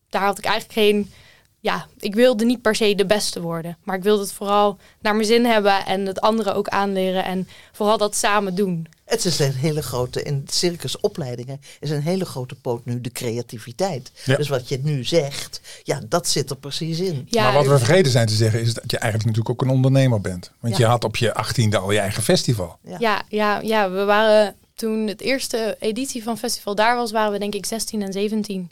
daar 0.08 0.22
had 0.22 0.38
ik 0.38 0.44
eigenlijk 0.44 0.78
geen. 0.78 1.12
Ja, 1.60 1.86
ik 1.98 2.14
wilde 2.14 2.44
niet 2.44 2.62
per 2.62 2.74
se 2.74 2.94
de 2.94 3.06
beste 3.06 3.40
worden. 3.40 3.76
Maar 3.82 3.96
ik 3.96 4.02
wilde 4.02 4.22
het 4.22 4.32
vooral 4.32 4.78
naar 5.00 5.14
mijn 5.14 5.26
zin 5.26 5.44
hebben 5.44 5.86
en 5.86 6.06
het 6.06 6.20
anderen 6.20 6.54
ook 6.54 6.68
aanleren. 6.68 7.24
En 7.24 7.48
vooral 7.72 7.98
dat 7.98 8.16
samen 8.16 8.54
doen. 8.54 8.86
Het 9.04 9.24
is 9.24 9.38
een 9.38 9.52
hele 9.52 9.82
grote, 9.82 10.22
in 10.22 10.44
circusopleidingen 10.46 11.60
is 11.80 11.90
een 11.90 12.02
hele 12.02 12.24
grote 12.24 12.54
poot 12.54 12.84
nu 12.84 13.00
de 13.00 13.10
creativiteit. 13.12 14.10
Ja. 14.24 14.36
Dus 14.36 14.48
wat 14.48 14.68
je 14.68 14.78
nu 14.82 15.04
zegt, 15.04 15.60
ja, 15.82 16.00
dat 16.08 16.28
zit 16.28 16.50
er 16.50 16.56
precies 16.56 16.98
in. 17.00 17.26
Ja, 17.30 17.42
maar 17.44 17.52
wat 17.52 17.66
we 17.66 17.78
vergeten 17.78 18.12
zijn 18.12 18.26
te 18.26 18.34
zeggen 18.34 18.60
is 18.60 18.74
dat 18.74 18.90
je 18.90 18.98
eigenlijk 18.98 19.24
natuurlijk 19.36 19.60
ook 19.62 19.68
een 19.68 19.76
ondernemer 19.76 20.20
bent. 20.20 20.50
Want 20.60 20.76
Ja. 20.76 20.80
je 20.84 20.86
had 20.90 21.04
op 21.04 21.16
je 21.16 21.34
achttiende 21.34 21.78
al 21.78 21.90
je 21.92 21.98
eigen 21.98 22.22
festival. 22.22 22.78
Ja. 22.82 22.96
Ja, 22.98 23.22
ja, 23.28 23.60
ja, 23.60 23.90
we 23.90 24.04
waren 24.04 24.54
toen 24.74 25.06
het 25.06 25.20
eerste 25.20 25.76
editie 25.78 26.22
van 26.22 26.38
Festival 26.38 26.74
daar 26.74 26.96
was, 26.96 27.10
waren 27.10 27.32
we 27.32 27.38
denk 27.38 27.54
ik 27.54 27.66
16 27.66 28.02
en 28.02 28.12
17. 28.12 28.70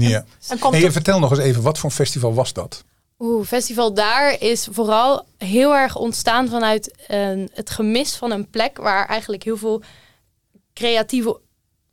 Ja. 0.00 0.24
En 0.48 0.58
komt 0.58 0.74
Hey, 0.74 0.84
er- 0.84 0.92
vertel 0.92 1.18
nog 1.18 1.30
eens 1.30 1.38
even, 1.40 1.62
wat 1.62 1.78
voor 1.78 1.90
een 1.90 1.96
festival 1.96 2.34
was 2.34 2.52
dat? 2.52 2.84
Oeh, 3.18 3.46
Festival 3.46 3.94
daar 3.94 4.40
is 4.42 4.68
vooral 4.70 5.26
heel 5.38 5.74
erg 5.74 5.96
ontstaan 5.96 6.48
vanuit 6.48 6.94
een, 7.06 7.50
het 7.52 7.70
gemis 7.70 8.14
van 8.14 8.30
een 8.30 8.50
plek 8.50 8.76
waar 8.76 9.06
eigenlijk 9.08 9.42
heel 9.42 9.56
veel 9.56 9.82
creatieve 10.74 11.40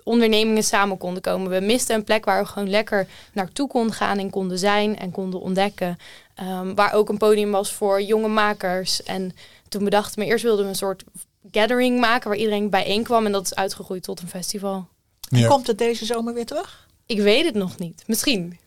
ondernemingen 0.04 0.64
samen 0.64 0.98
konden 0.98 1.22
komen. 1.22 1.50
We 1.52 1.60
misten 1.60 1.96
een 1.96 2.04
plek 2.04 2.26
waar 2.26 2.42
we 2.42 2.48
gewoon 2.48 2.70
lekker 2.70 3.08
naartoe 3.34 3.68
konden 3.68 3.96
gaan 3.96 4.18
en 4.18 4.30
konden 4.30 4.60
zijn 4.60 4.98
en 5.00 5.12
konden 5.12 5.42
ontdekken. 5.42 5.98
Ehm, 6.36 6.74
waar 6.74 6.94
ook 6.94 7.10
een 7.10 7.18
podium 7.18 7.52
was 7.52 7.74
voor 7.74 8.02
jonge 8.02 8.28
makers. 8.28 9.04
En 9.04 9.32
toen 9.70 9.84
bedachten 9.84 10.20
we, 10.20 10.26
eerst 10.26 10.44
wilden 10.44 10.64
we 10.64 10.70
een 10.70 10.78
soort 10.78 11.04
gathering 11.52 12.00
maken 12.00 12.30
waar 12.30 12.38
iedereen 12.38 12.70
bijeen 12.70 13.04
kwam. 13.04 13.26
En 13.26 13.32
dat 13.32 13.46
is 13.46 13.56
uitgegroeid 13.56 14.04
tot 14.04 14.22
een 14.22 14.28
festival. 14.28 14.88
Ja. 15.20 15.48
Komt 15.48 15.68
het 15.68 15.78
deze 15.78 16.06
zomer 16.06 16.34
weer 16.34 16.46
terug? 16.46 16.88
Ik 17.06 17.20
weet 17.20 17.46
het 17.46 17.56
nog 17.56 17.78
niet. 17.78 18.04
Misschien. 18.08 18.60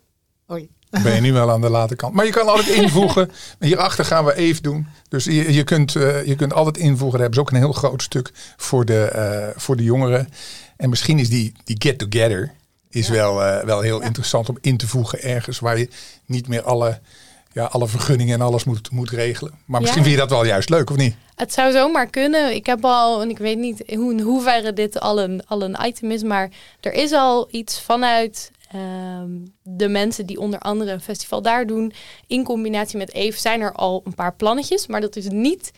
Oei. 0.50 0.68
Ben 1.02 1.14
je 1.14 1.20
nu 1.20 1.32
wel 1.32 1.50
aan 1.50 1.60
de 1.60 1.68
late 1.70 1.96
kant. 1.96 2.14
Maar 2.14 2.24
je 2.24 2.32
kan 2.32 2.48
altijd 2.48 2.68
invoegen. 2.82 3.30
Hierachter 3.60 4.04
gaan 4.04 4.24
we 4.24 4.34
even 4.34 4.62
doen. 4.62 4.86
Dus 5.08 5.24
je, 5.24 5.52
je, 5.52 5.64
kunt, 5.64 5.96
eh, 5.96 6.24
je 6.24 6.34
kunt 6.34 6.52
altijd 6.52 6.76
invoegen. 6.76 7.10
Daar 7.10 7.20
hebben 7.20 7.34
ze 7.34 7.40
ook 7.40 7.50
een 7.50 7.66
heel 7.66 7.72
groot 7.72 8.02
stuk 8.02 8.30
voor 8.56 8.84
de, 8.84 9.04
eh, 9.04 9.60
voor 9.60 9.76
de 9.76 9.82
jongeren. 9.82 10.28
En 10.76 10.88
misschien 10.88 11.18
is 11.18 11.28
die, 11.28 11.52
die 11.64 11.76
get 11.78 11.98
together 11.98 12.54
is 12.88 13.08
wel, 13.08 13.44
eh, 13.44 13.64
wel 13.64 13.80
heel 13.80 14.02
interessant 14.02 14.48
om 14.48 14.58
in 14.60 14.76
te 14.76 14.86
voegen 14.86 15.22
ergens 15.22 15.58
waar 15.58 15.78
je 15.78 15.88
niet 16.26 16.48
meer 16.48 16.62
alle, 16.62 17.00
ja, 17.56 17.64
alle 17.64 17.88
vergunningen 17.88 18.34
en 18.34 18.40
alles 18.40 18.64
moet, 18.64 18.90
moet 18.90 19.10
regelen. 19.10 19.52
Maar 19.64 19.80
misschien 19.80 20.02
Ja. 20.02 20.08
vind 20.08 20.20
je 20.20 20.26
dat 20.26 20.36
wel 20.36 20.44
juist 20.46 20.68
leuk 20.68 20.90
of 20.90 20.96
niet? 20.96 21.14
Het 21.34 21.52
zou 21.52 21.72
zomaar 21.72 22.06
kunnen. 22.06 22.54
Ik 22.54 22.66
heb 22.66 22.84
al, 22.84 23.22
en 23.22 23.30
ik 23.30 23.38
weet 23.38 23.58
niet 23.58 23.82
hoe, 23.94 24.12
in 24.12 24.20
hoeverre 24.20 24.72
dit 24.72 25.00
al 25.00 25.20
een, 25.20 25.46
al 25.46 25.62
een 25.62 25.76
item 25.82 26.10
is, 26.10 26.22
maar 26.22 26.50
er 26.80 26.92
is 26.92 27.12
al 27.12 27.48
iets 27.50 27.80
vanuit 27.80 28.50
ehm, 28.70 29.30
de 29.62 29.88
mensen 29.88 30.26
die 30.26 30.38
onder 30.40 30.58
andere 30.58 30.92
een 30.92 31.00
festival 31.00 31.42
daar 31.42 31.66
doen. 31.66 31.92
In 32.26 32.44
combinatie 32.44 32.98
met 32.98 33.12
Eve 33.12 33.38
zijn 33.40 33.60
er 33.60 33.72
al 33.72 34.02
een 34.04 34.14
paar 34.14 34.34
plannetjes, 34.34 34.86
maar 34.86 35.00
dat 35.00 35.16
is 35.16 35.28
niet 35.28 35.70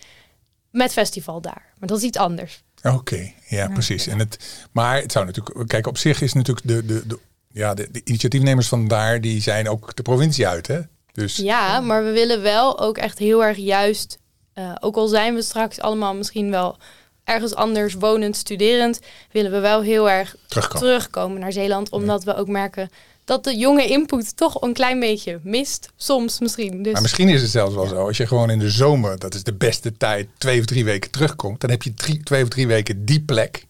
met 0.70 0.92
festival 0.92 1.40
daar. 1.40 1.64
Maar 1.78 1.88
dat 1.88 1.98
is 1.98 2.04
iets 2.04 2.18
anders. 2.18 2.62
Oké, 2.82 3.32
ja, 3.48 3.68
precies. 3.68 4.06
En 4.06 4.18
het, 4.18 4.66
maar 4.72 5.00
het 5.00 5.12
zou 5.12 5.26
natuurlijk, 5.26 5.68
kijk, 5.68 5.86
op 5.86 5.98
zich 5.98 6.20
is 6.22 6.32
natuurlijk 6.32 6.66
de, 6.66 6.86
de, 6.86 7.06
de, 7.06 7.18
ja, 7.52 7.74
de, 7.74 7.88
de 7.90 8.00
initiatiefnemers 8.04 8.68
van 8.68 8.88
daar, 8.88 9.20
die 9.20 9.40
zijn 9.42 9.68
ook 9.68 9.96
de 9.96 10.02
provincie 10.02 10.46
uit, 10.48 10.66
hè? 10.66 10.80
Dus 11.12 11.36
Ja, 11.36 11.80
maar 11.80 12.04
we 12.04 12.10
willen 12.10 12.42
wel 12.42 12.80
ook 12.80 12.98
echt 12.98 13.18
heel 13.18 13.44
erg 13.44 13.56
juist, 13.56 14.18
eh, 14.52 14.74
ook 14.80 14.96
al 14.96 15.06
zijn 15.06 15.34
we 15.34 15.42
straks 15.42 15.80
allemaal 15.80 16.14
misschien 16.14 16.50
wel 16.50 16.76
ergens 17.24 17.54
anders 17.54 17.94
wonend, 17.94 18.36
studerend, 18.36 19.00
willen 19.32 19.50
we 19.50 19.58
wel 19.58 19.82
heel 19.82 20.10
erg 20.10 20.36
terugkomen. 20.48 20.86
terugkomen 20.86 21.40
naar 21.40 21.52
Zeeland. 21.52 21.90
Omdat 21.90 22.24
we 22.24 22.36
ook 22.36 22.48
merken 22.48 22.90
dat 23.24 23.44
de 23.44 23.56
jonge 23.56 23.86
input 23.86 24.36
toch 24.36 24.62
een 24.62 24.72
klein 24.72 25.00
beetje 25.00 25.40
mist. 25.42 25.88
Soms 25.96 26.38
misschien. 26.38 26.82
Dus 26.82 26.92
Maar 26.92 27.02
misschien 27.02 27.28
is 27.28 27.42
het 27.42 27.50
zelfs 27.50 27.74
wel 27.74 27.86
zo, 27.86 28.06
als 28.06 28.16
je 28.16 28.26
gewoon 28.26 28.50
in 28.50 28.58
de 28.58 28.70
zomer, 28.70 29.18
dat 29.18 29.34
is 29.34 29.42
de 29.42 29.54
beste 29.54 29.96
tijd, 29.96 30.28
twee 30.38 30.58
of 30.60 30.64
drie 30.64 30.84
weken 30.84 31.10
terugkomt, 31.10 31.60
dan 31.60 31.70
heb 31.70 31.82
je 31.82 31.94
drie, 31.94 32.22
twee 32.22 32.42
of 32.42 32.48
drie 32.48 32.66
weken 32.66 33.04
die 33.04 33.20
plek. 33.20 33.66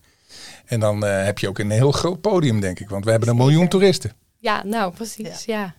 En 0.64 0.80
dan 0.80 1.04
eh, 1.04 1.24
heb 1.24 1.38
je 1.38 1.48
ook 1.48 1.58
een 1.58 1.70
heel 1.70 1.92
groot 1.92 2.20
podium, 2.20 2.60
denk 2.60 2.80
ik. 2.80 2.88
Want 2.88 3.04
we 3.04 3.10
hebben 3.10 3.28
een 3.28 3.36
miljoen 3.36 3.68
toeristen. 3.68 4.12
ja, 4.38 4.62
nou 4.64 4.92
precies. 4.92 5.44
Ja. 5.44 5.74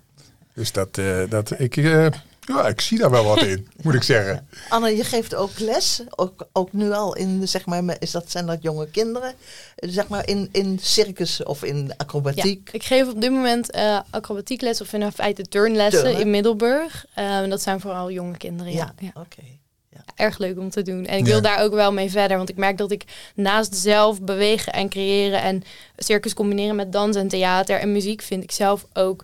Dus 0.59 0.71
dat, 0.71 0.97
eh, 0.97 1.21
dat 1.29 1.59
ik, 1.59 1.77
eh, 1.77 2.07
ja, 2.39 2.67
ik 2.67 2.81
zie 2.81 2.97
daar 2.97 3.09
wel 3.09 3.23
wat 3.23 3.43
in, 3.43 3.67
moet 3.83 3.93
ik 3.93 4.03
zeggen. 4.03 4.47
Anne, 4.69 4.95
je 4.97 5.03
geeft 5.03 5.35
ook 5.35 5.59
les, 5.59 6.01
ook, 6.15 6.47
ook 6.53 6.73
nu 6.73 6.91
al 6.91 7.15
in, 7.15 7.47
zeg 7.47 7.65
maar, 7.65 7.95
is 7.99 8.11
dat, 8.11 8.31
zijn 8.31 8.45
dat 8.45 8.61
jonge 8.61 8.87
kinderen? 8.89 9.33
Zeg 9.75 10.07
maar 10.07 10.27
in, 10.27 10.49
in 10.51 10.79
circus 10.81 11.43
of 11.43 11.63
in 11.63 11.85
Ja, 11.87 11.93
acrobatiek? 11.97 12.69
ik 12.71 12.83
geef 12.83 13.07
op 13.07 13.21
dit 13.21 13.31
moment 13.31 13.71
eh 13.71 13.99
acrobatiekles 14.09 14.81
of 14.81 14.93
in 14.93 15.11
feite 15.11 15.41
turnlessen 15.43 16.03
Turnen. 16.03 16.21
in 16.21 16.29
Middelburg. 16.29 17.05
Eh, 17.13 17.47
dat 17.49 17.61
zijn 17.61 17.79
vooral 17.79 18.11
jonge 18.11 18.37
kinderen. 18.37 18.73
Ja. 18.73 18.93
Ja. 18.99 19.09
oké. 19.13 19.41
Ja, 19.89 20.01
erg 20.15 20.37
leuk 20.37 20.57
om 20.59 20.69
te 20.69 20.81
doen. 20.81 21.05
En 21.05 21.17
ik 21.17 21.25
Ja. 21.25 21.31
wil 21.31 21.41
daar 21.41 21.61
ook 21.63 21.73
wel 21.73 21.93
mee 21.93 22.09
verder. 22.09 22.37
Want 22.37 22.49
ik 22.49 22.57
merk 22.57 22.77
dat 22.77 22.91
ik 22.91 23.03
naast 23.35 23.75
zelf 23.75 24.21
bewegen 24.21 24.73
en 24.73 24.89
creëren 24.89 25.41
en 25.41 25.63
circus 25.97 26.33
combineren 26.33 26.75
met 26.75 26.91
dans 26.91 27.15
en 27.15 27.27
theater 27.27 27.79
en 27.79 27.91
muziek 27.91 28.21
vind 28.21 28.43
ik 28.43 28.51
zelf 28.51 28.85
ook 28.93 29.23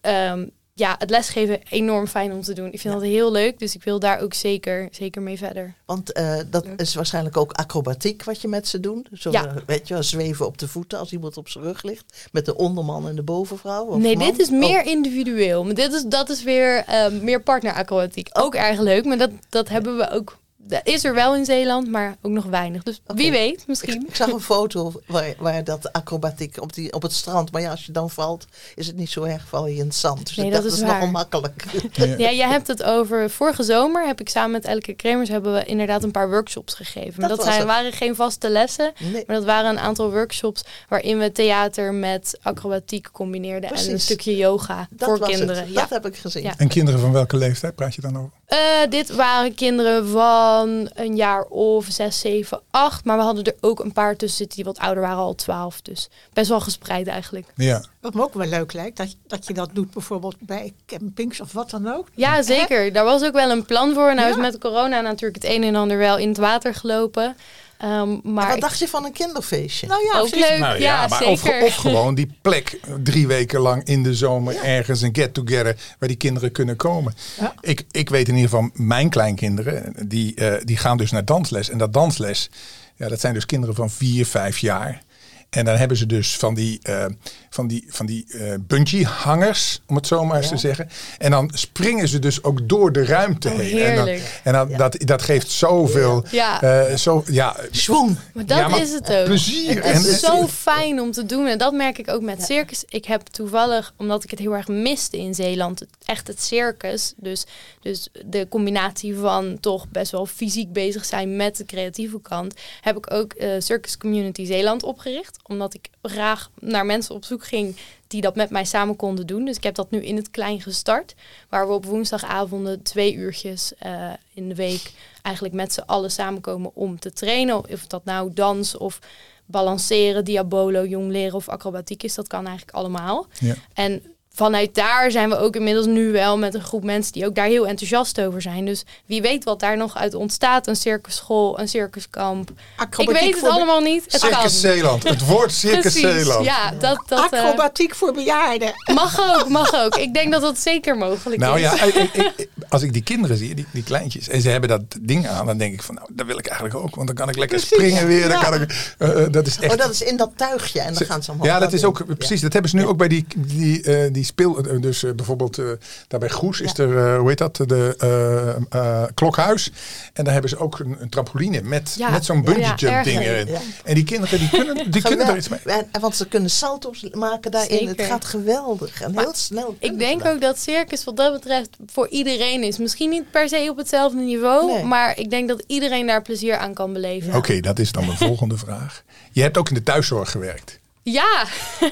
ehm, 0.00 0.46
ja, 0.78 0.94
het 0.98 1.10
lesgeven 1.10 1.60
enorm 1.68 2.06
fijn 2.06 2.32
om 2.32 2.42
te 2.42 2.52
doen. 2.52 2.66
Ik 2.72 2.80
vind 2.80 2.94
Ja. 2.94 3.00
dat 3.00 3.08
heel 3.08 3.32
leuk. 3.32 3.58
Dus 3.58 3.74
ik 3.74 3.82
wil 3.82 3.98
daar 3.98 4.20
ook 4.20 4.34
zeker, 4.34 4.88
zeker 4.90 5.22
mee 5.22 5.38
verder. 5.38 5.74
Want 5.84 6.12
eh, 6.12 6.36
dat 6.50 6.66
is 6.76 6.94
waarschijnlijk 6.94 7.36
ook 7.36 7.52
acrobatiek 7.52 8.24
wat 8.24 8.40
je 8.40 8.48
met 8.48 8.68
ze 8.68 8.80
doet. 8.80 9.08
Zo, 9.12 9.30
Ja. 9.30 9.46
eh, 9.46 9.52
Weet 9.66 9.88
je, 9.88 9.94
wel, 9.94 10.02
zweven 10.02 10.46
op 10.46 10.58
de 10.58 10.68
voeten 10.68 10.98
als 10.98 11.12
iemand 11.12 11.36
op 11.36 11.48
zijn 11.48 11.64
rug 11.64 11.82
ligt. 11.82 12.28
Met 12.32 12.44
de 12.44 12.56
onderman 12.56 13.08
en 13.08 13.16
de 13.16 13.22
bovenvrouw. 13.22 13.84
Of 13.84 13.98
nee, 13.98 14.16
man. 14.16 14.26
dit 14.26 14.38
is 14.40 14.48
Oh, 14.48 14.58
meer 14.58 14.86
individueel. 14.86 15.64
Maar 15.64 15.74
dit 15.74 15.92
is, 15.92 16.02
dat 16.02 16.28
is 16.30 16.42
weer 16.42 16.84
ehm, 16.84 17.24
meer 17.24 17.42
partneracrobatiek. 17.42 18.28
Ook 18.32 18.54
erg 18.54 18.80
leuk. 18.80 19.04
Maar 19.04 19.18
dat, 19.18 19.30
dat 19.48 19.68
hebben 19.68 19.96
we 19.96 20.10
ook. 20.10 20.38
Dat 20.68 20.80
is 20.84 21.04
er 21.04 21.14
wel 21.14 21.36
in 21.36 21.44
Zeeland, 21.44 21.90
maar 21.90 22.16
ook 22.22 22.32
nog 22.32 22.44
weinig. 22.44 22.82
Dus 22.82 23.00
wie 23.06 23.30
weet, 23.30 23.66
misschien. 23.66 24.06
ik 24.08 24.14
zag 24.16 24.32
een 24.32 24.40
foto 24.54 24.92
waar, 25.06 25.34
waar 25.38 25.64
dat 25.64 25.92
acrobatiek 25.92 26.60
op, 26.62 26.72
die, 26.74 26.92
op 26.92 27.02
het 27.02 27.12
strand. 27.12 27.52
Maar 27.52 27.60
ja, 27.60 27.70
als 27.70 27.86
je 27.86 27.92
dan 27.92 28.10
valt, 28.10 28.46
is 28.74 28.86
het 28.86 28.96
niet 28.96 29.10
zo 29.10 29.22
erg, 29.22 29.46
val 29.48 29.66
je 29.66 29.74
in 29.76 29.84
het 29.86 29.94
zand. 29.94 30.26
Dus 30.26 30.36
Nee, 30.36 30.50
dat 30.50 30.64
is 30.64 30.70
dat 30.70 30.78
is 30.80 30.84
waar. 30.86 30.92
nogal 30.94 31.10
makkelijk. 31.10 31.64
Ja, 32.18 32.30
jij 32.32 32.48
hebt 32.48 32.66
het 32.66 32.82
over. 32.82 33.30
Vorige 33.30 33.62
zomer 33.62 34.06
heb 34.06 34.20
ik 34.20 34.28
samen 34.28 34.50
met 34.50 34.64
Elke 34.64 34.94
Kremers 34.94 35.28
hebben 35.28 35.52
we 35.54 35.64
inderdaad 35.64 36.02
een 36.02 36.10
paar 36.10 36.30
workshops 36.30 36.74
gegeven. 36.74 37.20
Maar 37.20 37.28
Dat 37.28 37.38
dat, 37.38 37.46
zijn, 37.46 37.66
waren 37.66 37.92
geen 37.92 38.14
vaste 38.14 38.48
lessen. 38.50 38.92
Nee. 38.98 39.24
Maar 39.26 39.36
dat 39.36 39.44
waren 39.44 39.70
een 39.70 39.78
aantal 39.78 40.10
workshops 40.10 40.62
waarin 40.88 41.18
we 41.18 41.32
theater 41.32 41.94
met 41.94 42.38
acrobatiek 42.42 43.08
combineerden. 43.12 43.70
En 43.70 43.90
een 43.90 44.00
stukje 44.00 44.36
yoga 44.36 44.86
Dat 44.90 45.08
voor 45.08 45.26
kinderen. 45.28 45.56
het. 45.56 45.68
Ja. 45.72 45.80
Dat 45.80 45.90
heb 45.90 46.06
ik 46.06 46.16
gezien. 46.16 46.42
Ja. 46.42 46.54
En 46.56 46.68
kinderen 46.68 47.00
van 47.00 47.12
welke 47.12 47.36
leeftijd 47.36 47.74
praat 47.74 47.94
je 47.94 48.00
dan 48.00 48.16
over? 48.18 48.30
Eh, 48.48 48.58
dit 48.88 49.14
waren 49.14 49.54
kinderen 49.54 50.08
van 50.08 50.90
een 50.94 51.16
jaar 51.16 51.42
of 51.42 51.86
zes, 51.90 52.20
zeven, 52.20 52.60
acht. 52.70 53.04
Maar 53.04 53.16
we 53.16 53.22
hadden 53.22 53.44
er 53.44 53.54
ook 53.60 53.80
een 53.80 53.92
paar 53.92 54.16
tussen 54.16 54.36
zitten 54.38 54.56
die 54.56 54.64
wat 54.64 54.78
ouder 54.78 55.02
waren, 55.02 55.18
al 55.18 55.34
twaalf. 55.34 55.80
Dus 55.80 56.08
best 56.32 56.48
wel 56.48 56.60
gespreid 56.60 57.06
eigenlijk. 57.06 57.46
Ja. 57.56 57.82
Wat 58.00 58.14
me 58.14 58.22
ook 58.22 58.34
wel 58.34 58.46
leuk 58.46 58.72
lijkt, 58.72 58.96
dat, 58.96 59.16
dat 59.26 59.46
je 59.46 59.54
dat 59.54 59.70
doet 59.72 59.90
bijvoorbeeld 59.90 60.36
bij 60.38 60.72
campings 60.86 61.40
of 61.40 61.52
wat 61.52 61.70
dan 61.70 61.94
ook. 61.94 62.08
Ja, 62.14 62.42
zeker. 62.42 62.92
Daar 62.92 63.04
was 63.04 63.24
ook 63.24 63.32
wel 63.32 63.50
een 63.50 63.64
plan 63.66 63.94
voor. 63.94 64.14
Nou 64.14 64.20
Ja. 64.20 64.28
is 64.28 64.36
met 64.36 64.58
corona 64.58 65.00
natuurlijk 65.00 65.42
het 65.42 65.52
een 65.52 65.62
en 65.62 65.74
ander 65.74 65.98
wel 65.98 66.16
in 66.18 66.28
het 66.28 66.38
water 66.38 66.74
gelopen. 66.74 67.36
Ehm, 67.78 68.16
maar 68.22 68.46
Wat 68.46 68.54
ik- 68.54 68.60
dacht 68.60 68.78
je 68.78 68.88
van 68.88 69.04
een 69.04 69.12
kinderfeestje? 69.12 69.86
Nou 69.86 70.04
ja, 70.12 70.18
ook 70.20 70.34
leuk. 70.34 70.58
Nou 70.58 70.80
ja, 70.80 71.06
maar 71.06 71.24
of, 71.26 71.40
zeker. 71.40 71.62
of 71.62 71.74
gewoon 71.74 72.14
die 72.14 72.30
plek 72.42 72.80
drie 73.02 73.26
weken 73.26 73.60
lang 73.60 73.84
in 73.84 74.02
de 74.02 74.14
zomer 74.14 74.56
ergens 74.62 75.00
een 75.00 75.14
get-together 75.14 75.76
waar 75.98 76.08
die 76.08 76.16
kinderen 76.18 76.52
kunnen 76.52 76.76
komen. 76.76 77.14
Ja. 77.40 77.54
Ik, 77.60 77.84
ik 77.90 78.08
weet 78.08 78.28
in 78.28 78.34
ieder 78.34 78.50
geval, 78.50 78.70
mijn 78.74 79.08
kleinkinderen, 79.10 79.94
die, 80.08 80.34
eh, 80.34 80.54
die 80.64 80.76
gaan 80.76 80.96
dus 80.96 81.10
naar 81.10 81.24
dansles. 81.24 81.70
En 81.70 81.78
dat 81.78 81.92
dansles, 81.92 82.50
ja, 82.96 83.08
dat 83.08 83.20
zijn 83.20 83.34
dus 83.34 83.46
kinderen 83.46 83.74
van 83.74 83.90
vier, 83.90 84.26
vijf 84.26 84.58
jaar. 84.58 85.02
En 85.50 85.64
dan 85.64 85.76
hebben 85.76 85.96
ze 85.96 86.06
dus 86.06 86.36
van 86.36 86.54
die, 86.54 86.78
eh, 86.82 87.04
van 87.50 87.66
die, 87.66 87.84
van 87.88 88.06
die 88.06 88.26
eh 88.38 88.54
bungee 88.60 89.04
hangers, 89.06 89.80
om 89.86 89.96
het 89.96 90.06
zo 90.06 90.24
maar 90.24 90.36
eens 90.36 90.48
te 90.48 90.56
zeggen. 90.56 90.88
En 91.18 91.30
dan 91.30 91.50
springen 91.54 92.08
ze 92.08 92.18
dus 92.18 92.42
ook 92.42 92.68
door 92.68 92.92
de 92.92 93.04
ruimte 93.04 93.48
Oh, 93.50 93.56
heen. 93.58 93.78
En, 93.82 93.96
dan, 93.96 94.06
heerlijk. 94.06 94.40
en 94.44 94.52
dan, 94.52 94.72
dat, 94.76 94.96
dat 94.98 95.22
geeft 95.22 95.50
zoveel, 95.50 96.24
Ja. 96.30 96.62
eh, 96.62 96.96
zo, 96.96 97.22
ja, 97.26 97.56
Schwung. 97.70 98.16
Maar 98.34 98.46
dat 98.46 98.58
Ja, 98.58 98.68
maar 98.68 98.80
is 98.80 98.92
het 98.92 99.12
ook. 99.12 99.24
plezier. 99.24 99.84
Het 99.84 100.04
is 100.04 100.20
zo 100.20 100.46
fijn 100.46 101.00
om 101.00 101.12
te 101.12 101.26
doen. 101.26 101.46
En 101.46 101.58
dat 101.58 101.72
merk 101.72 101.98
ik 101.98 102.10
ook 102.10 102.22
met 102.22 102.42
circus. 102.42 102.84
Ik 102.88 103.04
heb 103.04 103.22
toevallig, 103.22 103.92
omdat 103.96 104.24
ik 104.24 104.30
het 104.30 104.38
heel 104.38 104.54
erg 104.54 104.68
miste 104.68 105.18
in 105.18 105.34
Zeeland, 105.34 105.78
het, 105.80 105.88
echt 106.04 106.26
het 106.26 106.42
circus. 106.42 107.12
Dus, 107.16 107.44
dus 107.80 108.08
de 108.26 108.46
combinatie 108.48 109.16
van 109.16 109.56
toch 109.60 109.88
best 109.88 110.12
wel 110.12 110.26
fysiek 110.26 110.72
bezig 110.72 111.04
zijn 111.04 111.36
met 111.36 111.56
de 111.56 111.64
creatieve 111.64 112.20
kant. 112.20 112.54
Heb 112.80 112.96
ik 112.96 113.12
ook 113.12 113.32
eh, 113.32 113.50
Circus 113.58 113.98
Community 113.98 114.44
Zeeland 114.44 114.82
opgericht. 114.82 115.36
Omdat 115.42 115.74
ik 115.74 115.90
graag 116.02 116.50
naar 116.60 116.86
mensen 116.86 117.14
op 117.14 117.24
zoek 117.24 117.44
ging 117.44 117.76
die 118.06 118.20
dat 118.20 118.36
met 118.36 118.50
mij 118.50 118.64
samen 118.64 118.96
konden 118.96 119.26
doen. 119.26 119.44
Dus 119.44 119.56
ik 119.56 119.62
heb 119.62 119.74
dat 119.74 119.90
nu 119.90 120.04
in 120.04 120.16
het 120.16 120.30
klein 120.30 120.60
gestart. 120.60 121.14
Waar 121.48 121.66
we 121.66 121.72
op 121.72 121.84
woensdagavonden 121.84 122.82
twee 122.82 123.14
uurtjes 123.14 123.72
eh, 123.78 124.10
in 124.34 124.48
de 124.48 124.54
week 124.54 124.92
eigenlijk 125.22 125.54
met 125.54 125.72
z'n 125.72 125.80
allen 125.86 126.10
samenkomen 126.10 126.70
om 126.74 126.98
te 126.98 127.12
trainen. 127.12 127.70
Of 127.70 127.86
dat 127.86 128.04
nou 128.04 128.30
dans 128.34 128.76
of 128.76 128.98
balanceren, 129.46 130.24
diabolo, 130.24 130.84
jong 130.84 131.10
leren 131.10 131.34
of 131.34 131.48
acrobatiek 131.48 132.02
is. 132.02 132.14
Dat 132.14 132.28
kan 132.28 132.46
eigenlijk 132.46 132.76
allemaal. 132.76 133.26
Ja. 133.40 133.54
En 133.74 134.02
vanuit 134.38 134.74
daar 134.74 135.10
zijn 135.10 135.28
we 135.28 135.38
ook 135.38 135.56
inmiddels 135.56 135.86
nu 135.86 136.12
wel 136.12 136.38
met 136.38 136.54
een 136.54 136.62
groep 136.62 136.84
mensen 136.84 137.12
die 137.12 137.26
ook 137.26 137.34
daar 137.34 137.46
heel 137.46 137.66
enthousiast 137.66 138.20
over 138.20 138.42
zijn. 138.42 138.64
Dus 138.64 138.84
wie 139.06 139.22
weet 139.22 139.44
wat 139.44 139.60
daar 139.60 139.76
nog 139.76 139.96
uit 139.96 140.14
ontstaat. 140.14 140.66
Een 140.66 140.76
circusschool, 140.76 141.60
een 141.60 141.68
circuskamp. 141.68 142.50
Ik 142.96 143.10
weet 143.10 143.20
het 143.30 143.38
voor 143.38 143.48
allemaal 143.48 143.80
niet. 143.80 144.04
Het 144.08 144.20
kan. 144.20 144.30
Circus 144.32 144.60
Zeeland. 144.60 145.08
Het 145.08 145.26
woord 145.26 145.52
Circus 145.64 145.80
Precies. 145.80 146.00
Zeeland. 146.00 146.44
Ja, 146.44 146.70
dat, 146.70 147.02
dat 147.06 147.32
eh, 147.32 147.40
Acrobatiek 147.42 147.94
voor 147.94 148.12
bejaarden. 148.12 148.72
mag 148.94 149.20
ook, 149.36 149.48
mag 149.48 149.74
ook. 149.74 149.96
Ik 149.96 150.14
denk 150.14 150.32
dat 150.32 150.42
dat 150.42 150.58
zeker 150.58 150.96
mogelijk 150.96 151.40
Nou 151.40 151.56
is. 151.56 151.60
ja, 151.62 151.82
ik- 151.82 151.94
ik- 151.94 152.14
ik- 152.36 152.48
als 152.68 152.82
ik 152.82 152.92
die 152.92 153.02
kinderen 153.02 153.36
zie, 153.36 153.54
die, 153.54 153.66
die 153.72 153.82
kleintjes, 153.82 154.28
en 154.28 154.40
ze 154.40 154.48
hebben 154.48 154.68
dat 154.68 154.82
ding 155.00 155.28
aan, 155.28 155.46
dan 155.46 155.58
denk 155.58 155.72
ik 155.72 155.82
van, 155.82 155.94
nou, 155.94 156.08
dat 156.12 156.26
wil 156.26 156.38
ik 156.38 156.46
eigenlijk 156.46 156.78
ook. 156.78 156.94
Want 156.94 157.06
dan 157.06 157.16
kan 157.16 157.28
ik 157.28 157.36
lekker 157.36 157.58
Precies, 157.58 157.76
springen 157.76 158.06
weer. 158.06 158.28
Dan 158.28 158.38
ja. 158.38 158.42
kan 158.50 158.60
ik, 158.62 158.94
eh, 158.98 159.22
eh, 159.24 159.32
dat 159.32 159.46
is 159.46 159.58
echt... 159.58 159.72
Oh, 159.72 159.78
dat 159.78 159.90
is 159.90 160.02
in 160.02 160.16
dat 160.16 160.30
tuigje 160.36 160.80
en 160.80 160.94
dan 160.94 161.06
gaan 161.06 161.22
ze 161.22 161.30
omhoog. 161.30 161.46
ja, 161.46 161.58
dat 161.58 161.72
is 161.72 161.84
ook 161.84 162.16
precies. 162.18 162.40
Dat 162.40 162.52
hebben 162.52 162.70
ze 162.70 162.76
nu 162.76 162.86
ook 162.86 162.96
bij 162.96 163.08
die, 163.08 163.26
die, 163.36 163.82
eh, 163.82 164.12
die 164.12 164.24
speel. 164.28 164.58
eh, 164.58 164.80
Dus 164.80 165.02
eh, 165.04 165.12
bijvoorbeeld 165.12 165.58
eh, 165.58 165.66
daar 166.08 166.20
bij 166.20 166.30
Goes 166.30 166.60
is 166.60 166.78
er, 166.78 166.98
eh, 166.98 167.18
hoe 167.18 167.28
heet 167.28 167.38
dat, 167.38 167.56
de 167.56 167.94
eh, 167.98 169.02
eh, 169.02 169.08
klokhuis. 169.14 169.70
En 170.12 170.24
daar 170.24 170.32
hebben 170.32 170.50
ze 170.50 170.58
ook 170.58 170.78
een, 170.78 170.96
een 171.00 171.08
trampoline 171.08 171.62
met, 171.62 171.94
Ja, 171.98 172.10
met 172.10 172.24
zo'n 172.24 172.42
bungee 172.42 172.62
ja, 172.62 172.74
jump 172.76 173.04
ding 173.04 173.20
erin. 173.20 173.46
Ja. 173.46 173.58
En 173.84 173.94
die 173.94 174.04
kinderen 174.04 174.38
die 174.38 174.48
kunnen, 174.48 174.90
die 174.90 175.02
kunnen 175.08 175.26
er 175.26 175.36
iets 175.36 175.48
mee. 175.48 175.58
En, 175.64 175.86
want 176.00 176.16
ze 176.16 176.28
kunnen 176.28 176.50
salto's 176.50 177.04
maken 177.12 177.50
daarin. 177.50 177.78
Zeker. 177.78 177.96
Het 177.96 178.06
gaat 178.06 178.24
geweldig 178.24 179.00
en 179.02 179.18
heel 179.18 179.34
snel. 179.34 179.76
Ik 179.78 179.98
denk 179.98 180.24
ook 180.24 180.40
dat 180.40 180.58
circus 180.58 181.04
wat 181.04 181.16
dat 181.16 181.32
betreft 181.32 181.68
voor 181.86 182.08
iedereen 182.08 182.62
is. 182.62 182.78
Misschien 182.78 183.10
niet 183.10 183.30
per 183.30 183.48
se 183.48 183.66
op 183.70 183.76
hetzelfde 183.76 184.18
niveau, 184.20 184.72
Nee. 184.72 184.84
maar 184.84 185.18
ik 185.18 185.30
denk 185.30 185.48
dat 185.48 185.62
iedereen 185.66 186.06
daar 186.06 186.22
plezier 186.22 186.56
aan 186.56 186.74
kan 186.74 186.92
beleven. 186.92 187.34
Oké, 187.34 187.60
dat 187.60 187.78
is 187.78 187.92
dan 187.92 188.06
mijn 188.06 188.18
volgende 188.18 188.56
vraag. 188.56 189.02
Je 189.32 189.42
hebt 189.42 189.58
ook 189.58 189.68
in 189.68 189.74
de 189.74 189.82
thuiszorg 189.82 190.30
gewerkt. 190.30 190.78
Ja. 191.12 191.44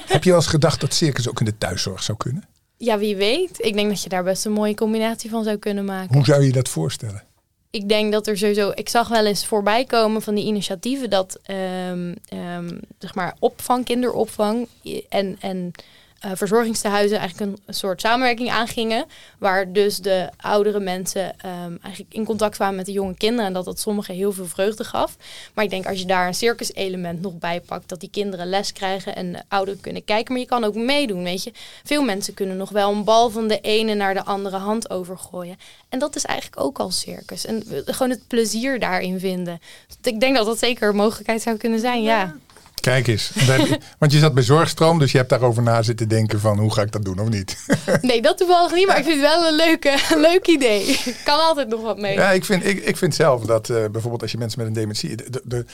Heb 0.06 0.24
je 0.24 0.30
wel 0.30 0.38
eens 0.38 0.48
gedacht 0.48 0.80
dat 0.80 0.94
circus 0.94 1.28
ook 1.28 1.38
in 1.40 1.46
de 1.46 1.58
thuiszorg 1.58 2.02
zou 2.02 2.18
kunnen? 2.18 2.44
ja, 2.76 2.98
wie 2.98 3.16
weet. 3.16 3.64
Ik 3.64 3.74
denk 3.74 3.88
dat 3.88 4.02
je 4.02 4.08
daar 4.08 4.24
best 4.24 4.44
een 4.44 4.52
mooie 4.52 4.74
combinatie 4.74 5.30
van 5.30 5.44
zou 5.44 5.56
kunnen 5.56 5.84
maken. 5.84 6.14
Hoe 6.14 6.24
zou 6.24 6.42
je 6.44 6.52
dat 6.52 6.68
voorstellen? 6.68 7.24
Ik 7.70 7.88
denk 7.88 8.12
dat 8.12 8.26
er 8.26 8.38
sowieso. 8.38 8.72
Ik 8.74 8.88
zag 8.88 9.08
wel 9.08 9.26
eens 9.26 9.46
voorbij 9.46 9.84
komen 9.84 10.22
van 10.22 10.34
die 10.34 10.44
initiatieven 10.44 11.10
dat 11.10 11.38
ehm, 11.42 12.14
ehm, 12.28 12.78
zeg 12.98 13.14
maar 13.14 13.36
opvang, 13.38 13.84
kinderopvang 13.84 14.68
en, 15.08 15.36
en 15.40 15.72
eh, 16.20 16.30
verzorgingstehuizen 16.34 17.18
eigenlijk 17.18 17.58
een, 17.66 17.74
soort 17.74 18.00
samenwerking 18.00 18.50
aangingen. 18.50 19.04
Waar 19.38 19.72
dus 19.72 19.98
de 19.98 20.30
oudere 20.36 20.80
mensen 20.80 21.40
ehm, 21.40 21.76
eigenlijk 21.82 22.14
in 22.14 22.24
contact 22.24 22.54
kwamen 22.54 22.76
met 22.76 22.86
de 22.86 22.92
jonge 22.92 23.16
kinderen. 23.16 23.46
En 23.46 23.52
dat 23.52 23.64
dat 23.64 23.80
sommigen 23.80 24.14
heel 24.14 24.32
veel 24.32 24.46
vreugde 24.46 24.84
gaf. 24.84 25.16
Maar 25.54 25.64
ik 25.64 25.70
denk 25.70 25.86
als 25.86 25.98
je 25.98 26.06
daar 26.06 26.26
een 26.26 26.34
circus-element 26.34 27.20
nog 27.20 27.38
bij 27.38 27.60
pakt, 27.60 27.88
dat 27.88 28.00
die 28.00 28.10
kinderen 28.10 28.46
les 28.46 28.72
krijgen 28.72 29.16
en 29.16 29.32
de 29.32 29.42
ouderen 29.48 29.80
kunnen 29.80 30.04
kijken. 30.04 30.32
Maar 30.32 30.42
je 30.42 30.48
kan 30.48 30.64
ook 30.64 30.74
meedoen, 30.74 31.22
weet 31.22 31.42
je. 31.42 31.52
Veel 31.84 32.02
mensen 32.02 32.34
kunnen 32.34 32.56
nog 32.56 32.70
wel 32.70 32.92
een 32.92 33.04
bal 33.04 33.30
van 33.30 33.48
de 33.48 33.60
ene 33.60 33.94
naar 33.94 34.14
de 34.14 34.24
andere 34.24 34.56
hand 34.56 34.90
overgooien. 34.90 35.56
En 35.88 35.98
dat 35.98 36.16
is 36.16 36.24
eigenlijk 36.24 36.60
ook 36.60 36.78
al 36.78 36.90
circus. 36.90 37.46
En 37.46 37.62
gewoon 37.84 38.10
het 38.10 38.26
plezier 38.26 38.78
daarin 38.78 39.20
vinden. 39.20 39.60
Ik 40.02 40.20
denk 40.20 40.36
dat 40.36 40.46
dat 40.46 40.58
zeker 40.58 40.88
een 40.88 40.96
mogelijkheid 40.96 41.42
zou 41.42 41.56
kunnen 41.56 41.80
zijn, 41.80 42.02
ja. 42.02 42.36
Kijk 42.80 43.06
eens. 43.06 43.30
Want 43.98 44.12
je 44.12 44.18
zat 44.18 44.34
bij 44.34 44.42
Zorgstroom, 44.42 44.98
dus 44.98 45.12
je 45.12 45.18
hebt 45.18 45.30
daarover 45.30 45.62
na 45.62 45.82
zitten 45.82 46.08
denken 46.08 46.40
van 46.40 46.58
hoe 46.58 46.72
ga 46.72 46.82
ik 46.82 46.92
dat 46.92 47.04
doen 47.04 47.18
of 47.18 47.28
niet. 47.28 47.56
Nee, 48.02 48.22
dat 48.22 48.38
toevallig 48.38 48.74
niet, 48.74 48.86
maar 48.86 48.98
ik 48.98 49.04
vind 49.04 49.20
het 49.20 49.30
wel 49.30 49.46
een, 49.48 49.54
leuke, 49.56 49.98
leuk 50.16 50.46
idee. 50.46 50.98
kan 51.24 51.38
altijd 51.40 51.68
nog 51.68 51.82
wat 51.82 51.98
mee. 51.98 52.14
Ja, 52.14 52.30
ik 52.30 52.44
vind, 52.44 52.64
ik, 52.66 52.84
ik 52.84 52.96
vind 52.96 53.14
zelf 53.14 53.44
dat 53.44 53.68
eh, 53.70 53.76
bijvoorbeeld 53.90 54.22
als 54.22 54.32
je 54.32 54.38
mensen 54.38 54.58
met 54.58 54.68
een 54.68 54.74
dementie... 54.74 55.16
De, 55.16 55.30
de, 55.30 55.40
de- 55.44 55.64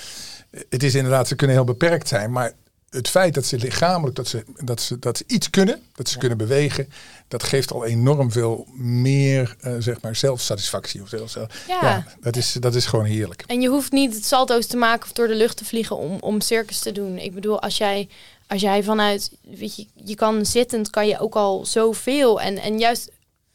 het 0.71 0.83
is 0.83 0.95
inderdaad, 0.95 1.29
ze 1.29 1.35
kunnen 1.35 1.57
heel 1.57 1.65
beperkt 1.65 2.09
zijn, 2.09 2.33
maar 2.33 2.53
het 2.93 3.09
feit 3.09 3.35
dat 3.35 3.47
ze 3.47 3.59
lichamelijk, 3.59 4.17
dat 4.17 4.29
ze, 4.29 4.45
dat 4.65 4.81
ze, 4.81 4.99
dat 4.99 5.17
ze 5.17 5.25
iets 5.27 5.51
kunnen, 5.51 5.83
dat 5.95 6.09
ze 6.09 6.19
kunnen 6.19 6.39
bewegen, 6.39 6.89
dat 7.29 7.43
geeft 7.43 7.73
al 7.73 7.85
enorm 7.85 8.33
veel 8.33 8.67
meer, 8.77 9.57
eh, 9.61 9.75
zeg 9.79 10.01
maar, 10.01 10.17
zelfsatisfactie. 10.17 11.03
Of 11.03 11.09
zelfs, 11.09 11.37
Ja. 11.69 12.07
dat, 12.21 12.37
is, 12.37 12.53
dat 12.53 12.75
is 12.75 12.87
gewoon 12.87 13.05
heerlijk. 13.05 13.45
En 13.47 13.61
je 13.61 13.69
hoeft 13.69 13.93
niet 13.93 14.15
het 14.15 14.25
salto's 14.25 14.67
te 14.67 14.77
maken 14.77 15.05
of 15.05 15.13
door 15.13 15.27
de 15.29 15.35
lucht 15.35 15.57
te 15.57 15.65
vliegen 15.65 15.97
om, 15.97 16.17
om 16.21 16.41
circus 16.41 16.79
te 16.79 16.93
doen. 16.93 17.19
Ik 17.19 17.35
bedoel, 17.35 17.61
als 17.61 17.77
jij, 17.77 18.09
als 18.47 18.61
jij 18.61 18.83
vanuit, 18.83 19.31
weet 19.57 19.77
je, 19.77 19.87
je 20.05 20.15
kan 20.15 20.47
zittend, 20.47 20.91
kan 20.91 21.07
je 21.07 21.19
ook 21.19 21.35
al 21.35 21.67
zoveel. 21.67 22.41
En, 22.41 22.59
en 22.59 22.79
juist 22.79 23.11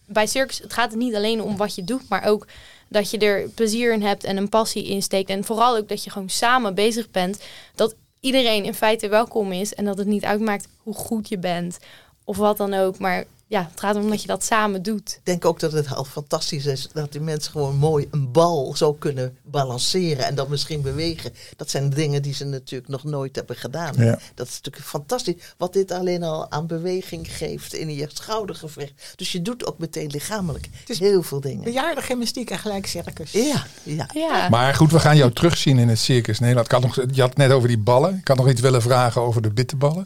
bij 0.05 0.27
circus, 0.27 0.59
het 0.59 0.73
gaat 0.73 0.95
niet 0.95 1.15
alleen 1.15 1.41
om 1.41 1.57
wat 1.57 1.75
je 1.75 1.83
doet, 1.83 2.09
maar 2.09 2.25
ook 2.25 2.47
dat 2.87 3.11
je 3.11 3.17
er 3.17 3.49
plezier 3.49 3.93
in 3.93 4.01
hebt 4.01 4.23
en 4.23 4.37
een 4.37 4.49
passie 4.49 4.87
in 4.87 5.01
steekt. 5.01 5.29
En 5.29 5.43
vooral 5.43 5.77
ook 5.77 5.89
dat 5.89 6.03
je 6.03 6.09
gewoon 6.09 6.29
samen 6.29 6.75
bezig 6.75 7.11
bent. 7.11 7.37
Dat 7.75 7.95
iedereen 8.19 8.63
in 8.63 8.73
feite 8.73 9.07
welkom 9.07 9.51
is 9.51 9.73
en 9.73 9.85
dat 9.85 9.97
het 9.97 10.07
niet 10.07 10.25
uitmaakt 10.25 10.67
hoe 10.77 10.93
goed 10.93 11.29
je 11.29 11.37
bent 11.37 11.77
of 12.23 12.37
wat 12.37 12.57
dan 12.57 12.73
ook. 12.73 12.99
Maar 12.99 13.25
ja, 13.49 13.67
het 13.71 13.79
gaat 13.79 13.95
om 13.95 14.09
dat 14.09 14.21
je 14.21 14.27
dat 14.27 14.43
samen 14.43 14.83
doet. 14.83 15.09
Ik 15.09 15.19
denk 15.23 15.45
ook 15.45 15.59
dat 15.59 15.71
het 15.71 15.95
al 15.95 16.03
fantastisch 16.03 16.65
is 16.65 16.89
dat 16.93 17.11
die 17.11 17.21
mensen 17.21 17.51
gewoon 17.51 17.75
mooi 17.75 18.07
een 18.11 18.31
bal 18.31 18.75
zo 18.75 18.93
kunnen 18.93 19.37
balanceren 19.43 20.25
en 20.25 20.35
dan 20.35 20.49
misschien 20.49 20.81
bewegen. 20.81 21.33
Dat 21.55 21.69
zijn 21.69 21.89
dingen 21.89 22.21
die 22.21 22.33
ze 22.33 22.45
natuurlijk 22.45 22.89
nog 22.89 23.03
nooit 23.03 23.35
hebben 23.35 23.55
gedaan. 23.55 23.93
Ja. 23.97 24.19
Dat 24.35 24.47
is 24.47 24.55
natuurlijk 24.55 24.85
fantastisch. 24.85 25.35
Wat 25.57 25.73
dit 25.73 25.91
alleen 25.91 26.23
al 26.23 26.51
aan 26.51 26.67
beweging 26.67 27.35
geeft 27.35 27.73
in 27.73 27.95
je 27.95 28.07
schoudergewricht. 28.13 29.13
Dus 29.15 29.31
je 29.31 29.41
doet 29.41 29.65
ook 29.65 29.77
meteen 29.77 30.09
lichamelijk 30.09 30.69
is 30.85 30.99
heel 30.99 31.23
veel 31.23 31.41
dingen. 31.41 31.63
Bejaarden, 31.63 32.03
gymnastiek 32.03 32.49
en 32.49 32.59
gelijk 32.59 32.85
circus. 32.85 33.31
Ja, 33.31 33.65
ja. 33.83 34.09
Ja. 34.13 34.49
Maar 34.49 34.75
goed, 34.75 34.91
we 34.91 34.99
gaan 34.99 35.17
jou 35.17 35.31
terugzien 35.31 35.77
in 35.77 35.89
het 35.89 35.99
Circus 35.99 36.39
Nederland. 36.39 36.65
Ik 36.65 36.71
had 36.71 36.81
nog, 36.81 36.95
je 36.95 37.21
had 37.21 37.29
het 37.29 37.37
net 37.37 37.51
over 37.51 37.67
die 37.67 37.77
ballen. 37.77 38.17
Ik 38.17 38.27
had 38.27 38.37
nog 38.37 38.49
iets 38.49 38.61
willen 38.61 38.81
vragen 38.81 39.21
over 39.21 39.41
de 39.41 39.49
bitterballen. 39.49 40.05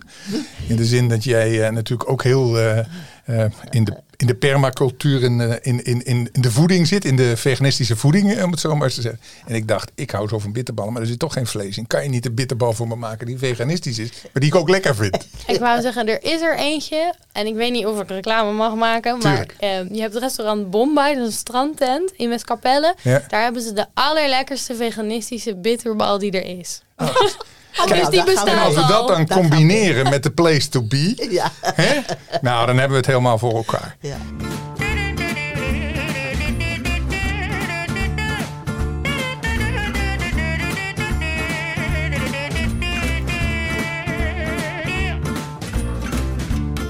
In 0.67 0.75
de 0.75 0.85
zin 0.85 1.09
dat 1.09 1.23
jij 1.23 1.65
eh, 1.65 1.71
natuurlijk 1.71 2.09
ook 2.09 2.23
heel 2.23 2.59
eh, 2.59 2.85
eh, 3.25 3.45
in, 3.69 3.83
de, 3.83 3.97
in 4.17 4.27
de 4.27 4.35
permacultuur, 4.35 5.23
in, 5.23 5.41
eh, 5.41 5.55
in, 5.61 5.83
in, 5.83 6.05
in 6.05 6.29
in 6.31 6.41
de 6.41 6.51
voeding 6.51 6.87
zit. 6.87 7.05
In 7.05 7.15
de 7.15 7.37
veganistische 7.37 7.95
voeding, 7.95 8.33
eh, 8.33 8.43
om 8.43 8.51
het 8.51 8.59
zo 8.59 8.75
maar 8.75 8.83
eens 8.83 8.95
te 8.95 9.01
zeggen. 9.01 9.21
En 9.45 9.55
ik 9.55 9.67
dacht, 9.67 9.91
ik 9.95 10.11
hou 10.11 10.27
zo 10.27 10.39
van 10.39 10.51
bitterballen, 10.51 10.93
maar 10.93 11.01
er 11.01 11.07
zit 11.07 11.19
toch 11.19 11.33
geen 11.33 11.47
vlees 11.47 11.77
in. 11.77 11.87
Kan 11.87 12.03
je 12.03 12.09
niet 12.09 12.25
een 12.25 12.35
bitterbal 12.35 12.73
voor 12.73 12.87
me 12.87 12.95
maken 12.95 13.25
die 13.25 13.37
veganistisch 13.37 13.99
is, 13.99 14.09
maar 14.21 14.41
die 14.41 14.45
ik 14.45 14.55
ook 14.55 14.69
lekker 14.69 14.95
vind? 14.95 15.27
Ik 15.47 15.59
wou 15.59 15.81
zeggen, 15.81 16.07
er 16.07 16.23
is 16.23 16.41
er 16.41 16.57
eentje. 16.57 17.13
En 17.31 17.47
ik 17.47 17.55
weet 17.55 17.71
niet 17.71 17.85
of 17.85 18.01
ik 18.01 18.09
reclame 18.09 18.51
mag 18.51 18.75
maken. 18.75 19.17
Maar 19.17 19.45
je 19.91 20.01
hebt 20.01 20.13
het 20.13 20.23
restaurant 20.23 20.69
Bombay, 20.69 21.13
dat 21.13 21.27
is 21.27 21.33
een 21.33 21.39
strandtent 21.39 22.11
in 22.11 22.29
Westkapelle. 22.29 22.95
Ja. 23.01 23.23
Daar 23.27 23.43
hebben 23.43 23.61
ze 23.61 23.73
de 23.73 23.85
allerlekkerste 23.93 24.75
veganistische 24.75 25.55
bitterbal 25.55 26.17
die 26.17 26.31
er 26.31 26.59
is. 26.59 26.81
Oh. 26.97 27.15
Oh, 27.79 27.85
Kijk, 27.85 27.99
dus 27.99 28.09
die 28.09 28.23
bestaat 28.23 28.47
en 28.47 28.59
als 28.59 28.75
we 28.75 28.85
dat 28.87 29.07
dan 29.07 29.27
combineren 29.27 30.09
met 30.15 30.23
de 30.23 30.31
place 30.31 30.69
to 30.69 30.81
be, 30.81 31.27
ja. 31.29 31.51
hè? 31.61 31.99
nou 32.41 32.65
dan 32.65 32.75
hebben 32.77 32.89
we 32.89 32.97
het 32.97 33.05
helemaal 33.05 33.37
voor 33.37 33.55
elkaar. 33.55 33.95
Ja. 33.99 34.17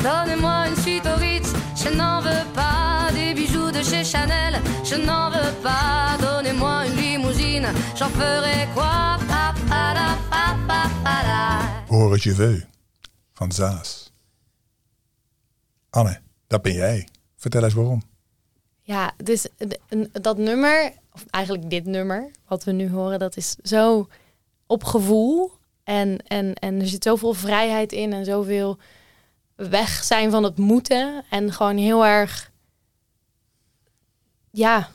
Donnez-moi 0.04 0.67
une 0.67 0.76
suite 0.82 1.08
au 1.08 1.15
Ritz, 1.20 1.52
je 1.84 1.89
n'en 1.96 2.22
veux 2.22 2.46
pas. 2.54 3.12
Des 3.13 3.34
bijoux 3.36 3.72
de 3.72 3.84
chez 3.84 4.04
Chanel, 4.04 4.60
je 4.84 4.96
n'en 4.96 5.30
veux 5.30 5.54
pas. 5.62 6.17
Donnez-moi 6.20 6.86
une 6.88 6.96
limousine, 7.51 7.73
j'en 7.95 8.09
ferai 8.09 8.67
quoi 8.73 9.17
pa, 9.27 9.53
pa, 9.67 9.93
da, 9.93 10.17
pa, 10.29 10.57
pa, 10.67 10.89
pa, 11.03 11.23
da. 11.23 11.85
Hoor 11.87 12.11
het 12.11 12.23
je 12.23 12.33
veux. 12.33 12.65
Van 13.33 13.51
Zaas. 13.51 14.11
Anne, 15.89 16.19
dat 16.47 16.61
ben 16.61 16.73
jij. 16.73 17.07
Vertel 17.35 17.63
eens 17.63 17.73
waarom. 17.73 18.01
Ja, 18.81 19.13
dus 19.17 19.47
dat 20.11 20.37
nummer, 20.37 20.93
of 21.11 21.25
eigenlijk 21.29 21.69
dit 21.69 21.85
nummer, 21.85 22.31
wat 22.47 22.63
we 22.63 22.71
nu 22.71 22.89
horen, 22.89 23.19
dat 23.19 23.37
is 23.37 23.55
zo 23.63 24.07
op 24.65 24.83
gevoel. 24.83 25.51
En, 25.83 26.17
en, 26.27 26.53
en 26.53 26.79
er 26.79 26.87
zit 26.87 27.03
zoveel 27.03 27.33
vrijheid 27.33 27.91
in 27.91 28.13
en 28.13 28.25
zoveel 28.25 28.77
weg 29.55 30.03
zijn 30.03 30.31
van 30.31 30.43
het 30.43 30.57
moeten. 30.57 31.23
En 31.29 31.53
gewoon 31.53 31.77
heel 31.77 32.05
erg, 32.05 32.51
ja, 34.51 34.89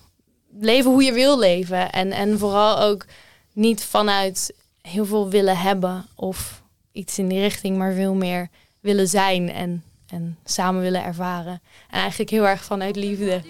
leven 0.60 0.90
hoe 0.90 1.02
je 1.02 1.12
wil 1.12 1.38
leven. 1.38 1.92
En, 1.92 2.12
en 2.12 2.38
vooral 2.38 2.80
ook 2.80 3.06
niet 3.52 3.84
vanuit 3.84 4.54
heel 4.80 5.06
veel 5.06 5.28
willen 5.28 5.58
hebben 5.58 6.06
of 6.14 6.62
iets 6.92 7.18
in 7.18 7.28
die 7.28 7.40
richting, 7.40 7.76
maar 7.76 7.92
veel 7.92 8.14
meer 8.14 8.48
willen 8.80 9.08
zijn 9.08 9.52
en, 9.52 9.84
en 10.08 10.38
samen 10.44 10.80
willen 10.82 11.04
ervaren. 11.04 11.60
En 11.90 12.00
eigenlijk 12.00 12.30
heel 12.30 12.46
erg 12.46 12.64
vanuit 12.64 12.96
liefde. 12.96 13.42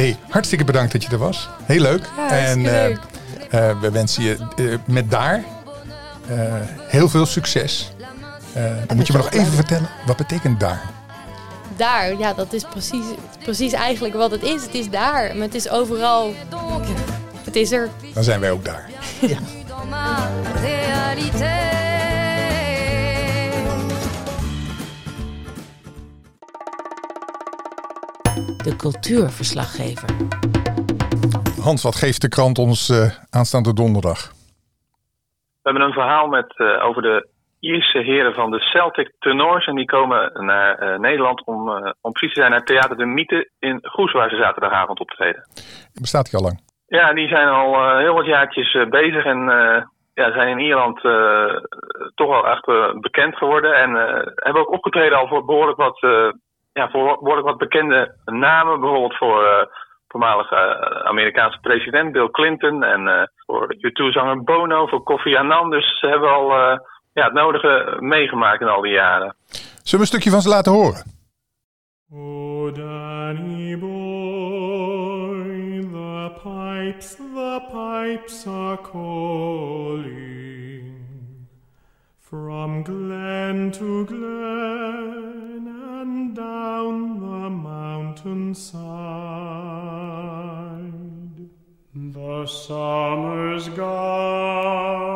Hey, 0.00 0.16
hartstikke 0.28 0.64
bedankt 0.64 0.92
dat 0.92 1.02
je 1.02 1.08
er 1.10 1.18
was. 1.18 1.48
Heel 1.62 1.80
leuk. 1.80 2.08
Ja, 2.16 2.28
en 2.28 2.58
eh, 2.58 2.72
leuk. 2.72 2.98
eh, 3.50 3.80
we 3.80 3.90
wensen 3.90 4.22
je 4.22 4.36
eh, 4.56 4.64
met 4.84 5.10
daar 5.10 5.44
eh, 6.28 6.54
heel 6.88 7.08
veel 7.08 7.26
succes. 7.26 7.92
Eh, 8.52 8.62
dan 8.86 8.96
moet 8.96 9.06
je 9.06 9.12
me 9.12 9.18
nog 9.18 9.30
even 9.30 9.52
vertellen, 9.52 9.88
wat 10.06 10.16
betekent 10.16 10.60
daar? 10.60 10.82
Daar, 11.76 12.18
ja, 12.18 12.34
dat 12.34 12.52
is 12.52 12.64
precies, 12.64 13.04
precies 13.42 13.72
eigenlijk 13.72 14.14
wat 14.14 14.30
het 14.30 14.42
is. 14.42 14.62
Het 14.62 14.74
is 14.74 14.90
daar, 14.90 15.36
maar 15.36 15.46
het 15.46 15.54
is 15.54 15.68
overal. 15.68 16.34
Het 17.44 17.56
is 17.56 17.72
er. 17.72 17.88
Dan 18.14 18.24
zijn 18.24 18.40
wij 18.40 18.50
ook 18.50 18.64
daar. 18.64 18.88
dans 19.70 19.88
De 28.62 28.76
cultuurverslaggever. 28.76 30.08
Hans, 31.62 31.82
wat 31.82 31.96
geeft 31.96 32.20
de 32.20 32.28
krant 32.28 32.58
ons 32.58 32.88
eh, 32.88 33.10
aanstaande 33.30 33.74
donderdag? 33.74 34.20
We 35.62 35.68
hebben 35.70 35.82
een 35.82 35.92
verhaal 35.92 36.26
met, 36.26 36.58
eh, 36.58 36.84
over 36.84 37.02
de 37.02 37.28
Ierse 37.60 37.98
heren 37.98 38.34
van 38.34 38.50
de 38.50 38.60
Celtic 38.60 39.12
Tenors. 39.18 39.66
En 39.66 39.74
die 39.74 39.84
komen 39.84 40.44
naar 40.44 40.78
eh, 40.78 40.98
Nederland 40.98 41.44
om, 41.44 41.68
eh, 41.68 41.92
om 42.00 42.12
precies 42.12 42.34
te 42.34 42.40
zijn 42.40 42.52
naar 42.52 42.64
Theater 42.64 42.96
de 42.96 43.04
Mythe 43.04 43.50
in 43.58 43.78
Goes, 43.82 44.12
waar 44.12 44.30
ze 44.30 44.36
zaterdagavond 44.36 45.00
optreden. 45.00 45.46
Bestaat 46.00 46.30
die 46.30 46.38
al 46.38 46.44
lang? 46.44 46.60
Ja, 46.86 47.12
die 47.12 47.28
zijn 47.28 47.48
al 47.48 47.74
eh, 47.74 47.98
heel 47.98 48.14
wat 48.14 48.26
jaartjes 48.26 48.74
eh, 48.74 48.88
bezig 48.88 49.24
en 49.24 49.48
eh, 49.48 49.82
ja, 50.14 50.32
zijn 50.32 50.48
in 50.48 50.64
Ierland 50.64 51.04
eh, 51.04 51.56
toch 52.14 52.28
wel 52.28 52.46
echt 52.46 52.64
bekend 53.00 53.36
geworden. 53.36 53.74
En 53.74 53.96
eh, 53.96 54.26
hebben 54.34 54.62
ook 54.62 54.72
opgetreden 54.72 55.18
al 55.18 55.28
voor 55.28 55.44
behoorlijk 55.44 55.78
wat, 55.78 56.02
eh, 56.02 56.28
ja, 56.72 56.90
voor 56.90 57.18
behoorlijk 57.18 57.46
wat 57.46 57.58
bekende 57.58 58.14
namen. 58.24 58.80
Bijvoorbeeld 58.80 59.16
voor 59.16 59.44
eh 59.44 59.66
voormalige 60.10 60.56
eh, 60.56 61.06
Amerikaanse 61.08 61.58
president 61.60 62.12
Bill 62.12 62.30
Clinton 62.30 62.82
en 62.82 63.08
eh, 63.08 63.22
voor 63.46 63.74
U2-zanger 63.74 64.42
Bono, 64.44 64.86
voor 64.86 65.02
Kofi 65.02 65.36
Annan. 65.36 65.70
Dus 65.70 65.98
ze 65.98 66.06
hebben 66.06 66.30
al 66.30 66.52
eh, 66.52 66.78
ja, 67.12 67.24
het 67.24 67.32
nodige 67.32 67.96
meegemaakt 68.00 68.60
in 68.60 68.68
al 68.68 68.82
die 68.82 68.92
jaren. 68.92 69.36
Zullen 69.82 69.84
we 69.84 69.98
een 69.98 70.06
stukje 70.06 70.30
van 70.30 70.40
ze 70.40 70.48
laten 70.48 70.72
horen? 70.72 71.18
Oh, 72.12 72.74
Danny 72.74 73.78
boy, 73.78 75.38
the 75.92 76.30
pipes, 76.42 77.16
the 77.16 77.60
pipes 77.70 78.46
are 78.46 78.78
calling 78.92 80.20
from 82.20 82.84
glen 82.84 83.70
to 83.70 84.04
glen 84.06 85.49
down 86.34 87.20
the 87.20 87.50
mountainside. 87.50 88.70
The 91.94 92.46
summer's 92.46 93.68
gone 93.70 95.10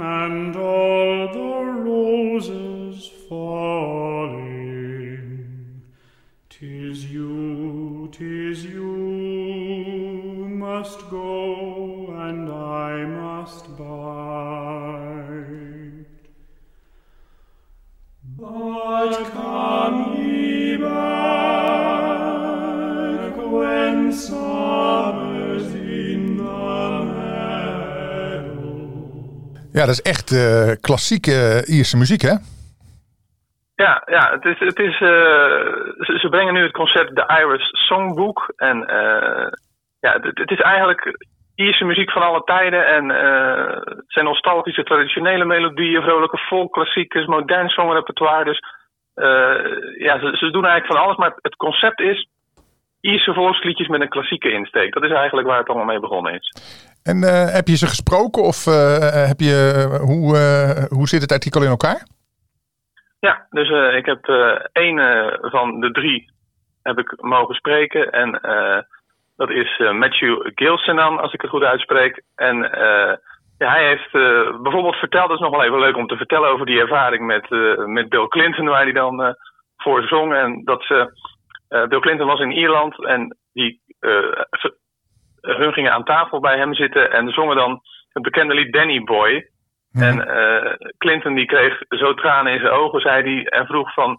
and 0.00 0.56
all 0.56 1.32
the 1.32 1.64
roses 1.82 3.10
falling. 3.28 4.56
Tis 6.48 7.04
you, 7.06 8.08
tis 8.12 8.64
you 8.64 8.86
must 10.48 11.08
go, 11.10 12.06
and 12.12 12.50
I 12.50 13.04
must 13.04 13.76
bide. 13.76 14.66
But 18.38 19.24
come 19.32 19.55
Ja, 29.72 29.84
dat 29.84 29.94
is 29.98 30.02
echt 30.02 30.30
eh, 30.32 30.72
klassieke 30.80 31.64
Ierse 31.66 31.96
muziek, 31.96 32.22
hè? 32.22 32.34
Ja, 33.74 34.02
ja 34.06 34.30
het 34.30 34.44
is, 34.44 34.58
het 34.58 34.78
is, 34.78 35.00
eh, 35.00 36.18
ze, 36.20 36.26
brengen 36.30 36.54
nu 36.54 36.62
het 36.62 36.72
concept 36.72 37.16
The 37.16 37.26
Irish 37.40 37.68
Songbook. 37.72 38.52
En 38.56 38.86
eh, 38.86 39.46
ja, 40.00 40.18
het, 40.20 40.50
is 40.50 40.60
eigenlijk 40.60 41.16
Ierse 41.54 41.84
muziek 41.84 42.10
van 42.10 42.22
alle 42.22 42.42
tijden. 42.44 42.86
En 42.86 43.10
eh, 43.10 43.80
het 43.84 44.04
zijn 44.06 44.24
nostalgische, 44.24 44.82
traditionele 44.82 45.44
melodieën, 45.44 46.02
vrolijke 46.02 46.38
folkklassiekers, 46.38 47.26
modern 47.26 47.68
songrepertoire. 47.68 48.44
Dus 48.44 48.60
eh, 49.14 49.56
ja, 49.98 50.18
ze, 50.18 50.36
ze 50.36 50.50
doen 50.50 50.64
eigenlijk 50.64 50.86
van 50.86 51.02
alles. 51.02 51.16
Maar 51.16 51.34
het 51.42 51.56
concept 51.56 52.00
is 52.00 52.28
Ierse 53.06 53.34
volksliedjes 53.34 53.88
met 53.88 54.00
een 54.00 54.08
klassieke 54.08 54.50
insteek. 54.52 54.92
Dat 54.94 55.02
is 55.02 55.10
eigenlijk 55.10 55.48
waar 55.48 55.58
het 55.58 55.68
allemaal 55.68 55.86
mee 55.86 56.00
begonnen 56.00 56.34
is. 56.34 56.52
En 57.02 57.22
eh, 57.22 57.54
heb 57.54 57.66
je 57.66 57.76
ze 57.76 57.86
gesproken 57.86 58.42
of 58.42 58.66
eh, 58.66 59.26
heb 59.28 59.40
je, 59.40 59.58
hoe, 60.00 60.36
eh, 60.36 60.84
hoe 60.96 61.08
zit 61.08 61.22
het 61.22 61.32
artikel 61.32 61.62
in 61.62 61.68
elkaar? 61.68 62.06
Ja, 63.20 63.46
dus 63.50 63.70
eh, 63.70 63.96
ik 63.96 64.06
heb 64.06 64.24
eh 64.28 64.58
één 64.72 64.98
eh, 64.98 65.50
van 65.50 65.80
de 65.80 65.90
drie 65.90 66.30
heb 66.82 66.98
ik 66.98 67.22
mogen 67.22 67.54
spreken. 67.54 68.10
En 68.10 68.40
eh, 68.40 68.78
dat 69.36 69.50
is 69.50 69.78
eh, 69.78 69.92
Matthew 69.92 70.50
Gilsenan, 70.54 71.20
als 71.20 71.32
ik 71.32 71.40
het 71.40 71.50
goed 71.50 71.62
uitspreek. 71.62 72.22
En 72.34 72.72
eh, 72.72 73.12
ja, 73.58 73.70
hij 73.70 73.86
heeft 73.86 74.14
eh, 74.14 74.60
bijvoorbeeld 74.62 74.96
verteld, 74.96 75.28
dat 75.28 75.38
is 75.38 75.44
nog 75.44 75.50
wel 75.50 75.64
even 75.64 75.78
leuk 75.78 75.96
om 75.96 76.06
te 76.06 76.16
vertellen 76.16 76.48
over 76.48 76.66
die 76.66 76.80
ervaring 76.80 77.26
met, 77.26 77.50
eh, 77.50 77.84
met 77.84 78.08
Bill 78.08 78.28
Clinton, 78.28 78.66
waar 78.66 78.82
hij 78.82 78.92
dan 78.92 79.22
eh, 79.22 79.32
voor 79.76 80.02
zong. 80.02 80.34
En 80.34 80.64
dat 80.64 80.82
ze, 80.82 80.94
eh, 80.94 81.06
Bill 81.68 82.00
Clinton 82.00 82.26
was 82.26 82.40
in 82.40 82.52
Ierland 82.52 83.06
en 83.06 83.36
die, 83.52 83.80
eh, 84.00 84.40
hun 85.40 85.72
gingen 85.72 85.92
aan 85.92 86.04
tafel 86.04 86.40
bij 86.40 86.58
hem 86.58 86.74
zitten 86.74 87.10
en 87.12 87.28
zongen 87.28 87.56
dan 87.56 87.80
het 88.12 88.22
bekende 88.22 88.54
lied 88.54 88.72
Danny 88.72 89.02
Boy. 89.04 89.50
En 89.92 90.28
eh, 90.28 90.72
Clinton 90.98 91.34
die 91.34 91.46
kreeg 91.46 91.82
zo 91.88 92.14
tranen 92.14 92.52
in 92.52 92.60
zijn 92.60 92.72
ogen, 92.72 93.00
zei 93.00 93.22
hij, 93.22 93.44
en 93.44 93.66
vroeg 93.66 93.92
van, 93.92 94.18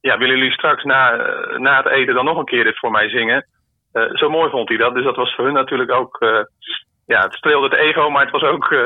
ja, 0.00 0.18
willen 0.18 0.36
jullie 0.36 0.52
straks 0.52 0.84
na, 0.84 1.12
eh, 1.12 1.58
na 1.58 1.76
het 1.76 1.86
eten 1.86 2.14
dan 2.14 2.24
nog 2.24 2.38
een 2.38 2.44
keer 2.44 2.64
dit 2.64 2.78
voor 2.78 2.90
mij 2.90 3.08
zingen? 3.08 3.46
Eh, 3.92 4.02
zo 4.12 4.30
mooi 4.30 4.50
vond 4.50 4.68
hij 4.68 4.78
dat, 4.78 4.94
dus 4.94 5.04
dat 5.04 5.16
was 5.16 5.34
voor 5.34 5.44
hun 5.44 5.54
natuurlijk 5.54 5.90
ook, 5.90 6.20
eh, 6.20 6.40
ja, 7.06 7.22
het 7.22 7.34
streelde 7.34 7.68
het 7.68 7.78
ego, 7.78 8.10
maar 8.10 8.22
het 8.22 8.30
was 8.30 8.42
ook 8.42 8.72
eh, 8.72 8.78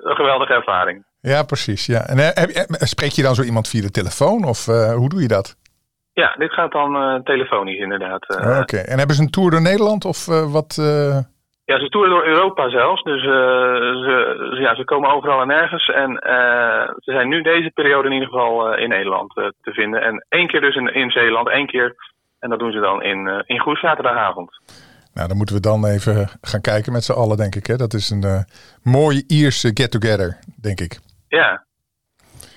een 0.00 0.16
geweldige 0.16 0.52
ervaring. 0.52 1.04
Ja, 1.20 1.42
precies. 1.42 1.86
Ja. 1.86 2.06
En 2.06 2.18
eh, 2.18 2.64
spreek 2.78 3.10
je 3.10 3.22
dan 3.22 3.34
zo 3.34 3.42
iemand 3.42 3.68
via 3.68 3.80
de 3.80 3.90
telefoon 3.90 4.44
of 4.44 4.68
eh, 4.68 4.94
hoe 4.94 5.08
doe 5.08 5.22
je 5.22 5.28
dat? 5.28 5.56
Ja, 6.12 6.34
dit 6.38 6.52
gaat 6.52 6.72
dan 6.72 6.96
eh, 6.96 7.14
telefonisch 7.14 7.78
inderdaad. 7.78 8.36
eh. 8.36 8.58
Oké. 8.60 8.76
En 8.76 8.98
hebben 8.98 9.16
ze 9.16 9.22
een 9.22 9.30
tour 9.30 9.50
door 9.50 9.62
Nederland 9.62 10.04
of 10.04 10.28
eh, 10.28 10.52
wat? 10.52 10.74
Ja, 11.64 11.78
ze 11.78 11.88
toeren 11.88 12.10
door 12.10 12.26
Europa 12.26 12.70
zelfs. 12.70 13.02
Dus 13.02 13.22
ze, 13.22 13.28
ze- 14.54 14.60
ja, 14.60 14.74
ze 14.74 14.84
komen 14.84 15.10
overal 15.10 15.40
en 15.40 15.46
nergens. 15.46 15.88
En 15.88 16.10
ze 16.98 17.10
zijn 17.12 17.28
nu 17.28 17.42
deze 17.42 17.70
periode 17.74 18.08
in 18.08 18.14
ieder 18.14 18.28
geval 18.28 18.76
in 18.76 18.88
Nederland 18.88 19.34
te 19.34 19.72
vinden. 19.72 20.02
En 20.02 20.24
één 20.28 20.46
keer 20.46 20.60
dus 20.60 20.74
in, 20.76 20.94
in 20.94 21.10
Zeeland, 21.10 21.48
één 21.48 21.66
keer. 21.66 21.94
En 22.38 22.50
dat 22.50 22.58
doen 22.58 22.72
ze 22.72 22.80
dan 22.80 23.02
in, 23.02 23.42
in 23.46 23.58
Goes 23.60 23.80
zaterdagavond. 23.80 24.50
Nou, 25.14 25.28
dan 25.28 25.36
moeten 25.36 25.54
we 25.54 25.60
dan 25.60 25.86
even 25.86 26.28
gaan 26.40 26.60
kijken 26.60 26.92
met 26.92 27.04
z'n 27.04 27.12
allen, 27.12 27.36
denk 27.36 27.54
ik. 27.54 27.66
Hè? 27.66 27.76
Dat 27.76 27.92
is 27.94 28.10
een 28.10 28.44
mooie 28.82 29.24
Ierse 29.26 29.70
get-together, 29.74 30.38
denk 30.60 30.80
ik. 30.80 30.98
Ja, 31.28 31.64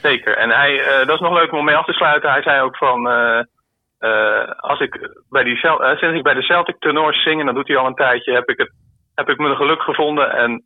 zeker. 0.04 0.38
En 0.38 0.50
hij, 0.50 0.72
eh, 0.80 1.08
dat 1.08 1.16
is 1.16 1.26
nog 1.28 1.34
leuk 1.34 1.52
om 1.52 1.66
mee 1.66 1.76
af 1.76 1.86
te 1.86 1.94
sluiten. 1.94 2.32
Hij 2.32 2.42
zei 2.42 2.62
ook 2.62 2.78
van... 2.78 3.10
eh, 3.10 3.39
eh, 4.00 4.50
als 4.58 4.80
ik 4.80 5.10
bij 5.30 5.44
die, 5.44 5.58
sinds 5.96 6.18
ik 6.18 6.24
bij 6.24 6.34
de 6.34 6.42
Celtic 6.42 6.76
tenors 6.80 7.24
zing, 7.24 7.39
en 7.39 7.46
dat 7.46 7.56
doet 7.56 7.68
hij 7.68 7.78
al 7.78 7.88
een 7.88 7.96
tijdje, 8.06 8.34
heb 8.34 8.50
ik, 8.50 8.58
het, 8.58 8.72
heb 9.16 9.30
ik 9.30 9.38
mijn 9.38 9.56
geluk 9.56 9.82
gevonden. 9.82 10.32
En 10.32 10.63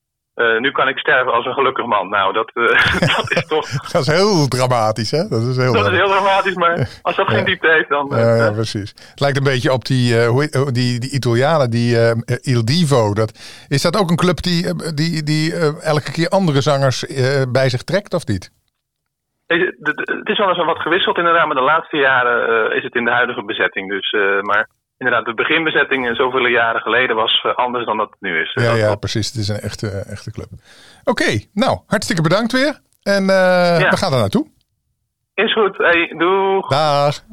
nu 0.59 0.71
kan 0.71 0.87
ik 0.87 0.97
sterven 0.97 1.33
als 1.33 1.45
een 1.45 1.53
gelukkig 1.53 1.85
man. 1.85 2.09
Nou, 2.09 2.33
dat, 2.33 2.51
dat 3.15 3.31
is 3.31 3.47
toch 3.47 3.69
Dat 3.91 4.01
is 4.01 4.07
heel 4.07 4.47
dramatisch, 4.47 5.11
hè? 5.11 5.27
Dat 5.27 5.41
is 5.41 5.57
heel 5.57 5.73
dat 5.73 5.85
is 5.85 5.91
dramatisch. 5.91 5.97
heel 5.97 6.07
dramatisch. 6.07 6.55
Maar 6.55 6.89
als 7.01 7.15
dat 7.15 7.27
geen 7.27 7.45
diepte 7.45 7.69
heeft, 7.69 7.89
dan... 7.89 8.07
Ja, 8.09 8.35
ja, 8.35 8.51
precies. 8.51 8.89
Het 9.09 9.19
lijkt 9.19 9.37
een 9.37 9.43
beetje 9.43 9.73
op 9.73 9.85
die, 9.85 10.25
hoe 10.25 10.71
die, 10.71 10.99
die 10.99 11.11
Italianen, 11.11 11.69
die 11.69 11.97
Il 12.41 12.65
Divo. 12.65 13.13
Dat, 13.13 13.31
is 13.67 13.81
dat 13.81 13.97
ook 13.97 14.09
een 14.09 14.15
club 14.15 14.41
die, 14.41 14.93
die, 14.93 15.23
die 15.23 15.53
elke 15.81 16.11
keer 16.11 16.29
andere 16.29 16.61
zangers 16.61 17.05
bij 17.49 17.69
zich 17.69 17.83
trekt, 17.83 18.13
of 18.13 18.25
niet? 18.25 18.51
Het- 19.47 20.29
is 20.29 20.37
wel 20.37 20.47
eens 20.49 20.65
wat 20.65 20.79
gewisseld 20.81 21.17
inderdaad, 21.17 21.45
maar 21.47 21.55
de 21.55 21.61
laatste 21.61 21.97
jaren 21.97 22.69
eh, 22.71 22.77
is 22.77 22.83
het 22.83 22.95
in 22.95 23.05
de 23.05 23.11
huidige 23.11 23.43
bezetting. 23.43 23.89
Dus, 23.89 24.11
eh, 24.11 24.41
maar 24.41 24.69
inderdaad, 24.97 25.25
de 25.25 25.33
beginbezetting 25.33 26.07
eh, 26.09 26.15
zoveel 26.15 26.45
jaren 26.47 26.81
geleden 26.81 27.15
was 27.15 27.41
eh, 27.43 27.55
anders 27.55 27.85
dan 27.85 27.97
dat 27.97 28.09
het 28.09 28.21
nu 28.21 28.41
is. 28.41 28.51
Ja, 28.53 28.73
ja, 28.75 28.95
precies. 28.95 29.27
Het 29.27 29.35
is 29.35 29.47
een 29.47 29.59
echte, 29.59 29.87
echte 30.09 30.31
club. 30.31 30.47
Oké, 31.03 31.39
nou, 31.53 31.79
hartstikke 31.87 32.21
bedankt 32.21 32.51
weer. 32.51 32.79
En 33.03 33.21
eh, 33.29 33.79
Ja. 33.79 33.89
we 33.89 33.97
gaan 33.97 34.13
er 34.13 34.19
naartoe. 34.19 34.47
Is 35.33 35.53
goed. 35.53 35.77
Hey, 35.77 36.13
doeg. 36.17 36.67
Dag. 36.69 37.23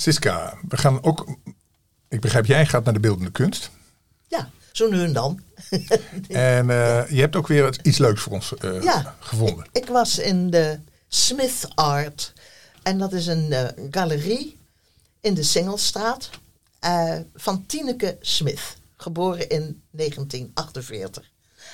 Siska, 0.00 0.58
we 0.68 0.76
gaan 0.76 1.02
ook... 1.02 1.36
Ik 2.08 2.20
begrijp, 2.20 2.46
jij 2.46 2.66
gaat 2.66 2.84
naar 2.84 2.92
de 2.94 3.00
beeldende 3.00 3.30
kunst. 3.30 3.70
Ja, 4.28 4.50
zo 4.72 4.88
nu 4.90 5.02
en 5.02 5.12
dan. 5.12 5.40
En 6.28 6.70
eh, 6.70 7.10
je 7.10 7.20
hebt 7.20 7.36
ook 7.36 7.46
weer 7.46 7.78
iets 7.82 7.98
leuks 7.98 8.22
voor 8.22 8.32
ons 8.32 8.54
eh, 8.56 8.82
Ja. 8.82 9.16
gevonden. 9.20 9.66
Ik 9.72 9.86
was 9.86 10.18
in 10.18 10.50
de 10.50 10.78
Smith 11.08 11.68
Art. 11.74 12.32
En 12.82 12.98
dat 12.98 13.12
is 13.12 13.26
een 13.26 13.52
eh, 13.52 13.86
galerie 13.90 14.58
in 15.20 15.34
de 15.34 15.42
Singelstraat. 15.42 16.30
van 17.34 17.66
Tineke 17.66 18.16
Smith. 18.20 18.76
Geboren 18.96 19.48
in 19.48 19.82
1948. 19.90 21.30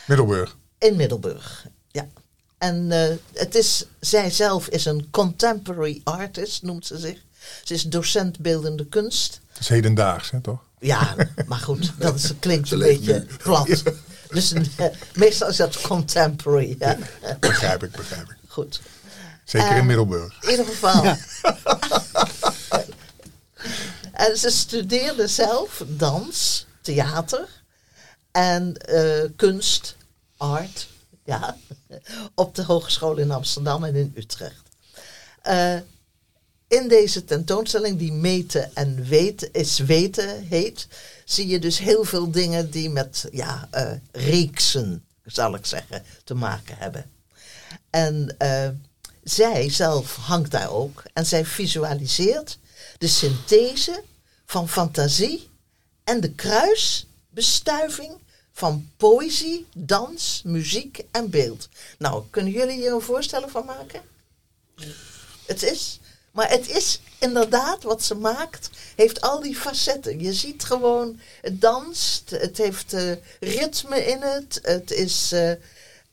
Middelburg. 0.06 0.56
In 0.78 0.96
Middelburg, 0.96 1.66
ja. 1.90 2.08
En 2.58 2.90
het 3.32 3.54
is, 3.54 3.84
zij 4.00 4.30
zelf 4.30 4.68
is 4.68 4.84
een 4.84 5.10
contemporary 5.10 6.00
artist, 6.04 6.62
noemt 6.62 6.86
ze 6.86 6.98
zich. 6.98 7.24
Ze 7.64 7.74
is 7.74 7.82
docent 7.82 8.38
beeldende 8.38 8.86
kunst. 8.86 9.40
Dat 9.52 9.60
is 9.60 9.68
hedendaags, 9.68 10.30
hè, 10.30 10.40
toch? 10.40 10.60
Ja, 10.78 11.14
maar 11.46 11.58
goed, 11.58 11.92
dat 11.98 12.14
is, 12.14 12.32
klinkt 12.40 12.70
een 12.70 12.78
beetje 12.78 13.26
plat. 13.42 13.82
Dus 14.28 14.52
eh, 14.52 14.86
meestal 15.14 15.48
is 15.48 15.56
dat 15.56 15.80
contemporary. 15.80 16.76
Ja. 16.78 16.96
Begrijp 17.40 17.82
ik, 17.82 17.90
begrijp 17.90 18.30
ik. 18.30 18.36
Goed. 18.48 18.80
Zeker 19.44 19.68
Eh, 19.70 19.76
in 19.76 19.86
Middelburg. 19.86 20.42
In 20.42 20.50
ieder 20.50 20.64
geval. 20.66 21.04
en 24.12 24.36
ze 24.36 24.50
studeerde 24.50 25.26
zelf 25.28 25.84
dans, 25.86 26.66
theater 26.80 27.48
en 28.32 28.76
eh, 28.76 29.30
kunst, 29.36 29.96
art, 30.36 30.88
ja, 31.24 31.56
op 32.34 32.54
de 32.54 32.62
Hogeschool 32.64 33.16
in 33.16 33.30
Amsterdam 33.30 33.84
en 33.84 33.94
in 33.94 34.12
Utrecht. 34.16 34.62
Eh, 35.42 35.76
in 36.68 36.88
deze 36.88 37.24
tentoonstelling, 37.24 37.98
die 37.98 38.12
Meten 38.12 38.74
en 38.74 39.04
Weten 39.04 39.52
is 39.52 39.78
Weten 39.78 40.42
heet, 40.42 40.88
zie 41.24 41.46
je 41.46 41.58
dus 41.58 41.78
heel 41.78 42.04
veel 42.04 42.30
dingen 42.30 42.70
die 42.70 42.90
met 42.90 43.28
ja, 43.32 43.68
eh, 43.70 43.92
reeksen, 44.12 45.04
zal 45.24 45.54
ik 45.54 45.66
zeggen, 45.66 46.04
te 46.24 46.34
maken 46.34 46.76
hebben. 46.78 47.10
En 47.90 48.34
eh, 48.38 48.68
zij 49.22 49.70
zelf 49.70 50.16
hangt 50.16 50.50
daar 50.50 50.70
ook 50.70 51.02
en 51.12 51.26
zij 51.26 51.44
visualiseert 51.44 52.58
de 52.98 53.08
synthese 53.08 54.02
van 54.44 54.68
fantasie 54.68 55.48
en 56.04 56.20
de 56.20 56.32
kruisbestuiving 56.32 58.18
van 58.52 58.90
poëzie, 58.96 59.66
dans, 59.74 60.42
muziek 60.44 61.04
en 61.10 61.30
beeld. 61.30 61.68
Nou, 61.98 62.24
kunnen 62.30 62.52
jullie 62.52 62.76
hier 62.76 62.92
een 62.92 63.00
voorstelling 63.00 63.50
van 63.50 63.64
maken? 63.64 64.02
Het 65.46 65.62
is, 65.62 66.00
maar 66.36 66.50
het 66.50 66.68
is 66.68 67.00
inderdaad 67.18 67.82
wat 67.82 68.02
ze 68.02 68.14
maakt, 68.14 68.70
heeft 68.96 69.20
al 69.20 69.40
die 69.40 69.56
facetten. 69.56 70.20
Je 70.20 70.32
ziet 70.32 70.64
gewoon, 70.64 71.20
het 71.40 71.60
danst, 71.60 72.30
het 72.30 72.56
heeft 72.56 72.92
eh, 72.92 73.12
ritme 73.40 74.04
in 74.04 74.22
het, 74.22 74.58
het 74.62 74.90
is, 74.90 75.32
eh, 75.32 75.52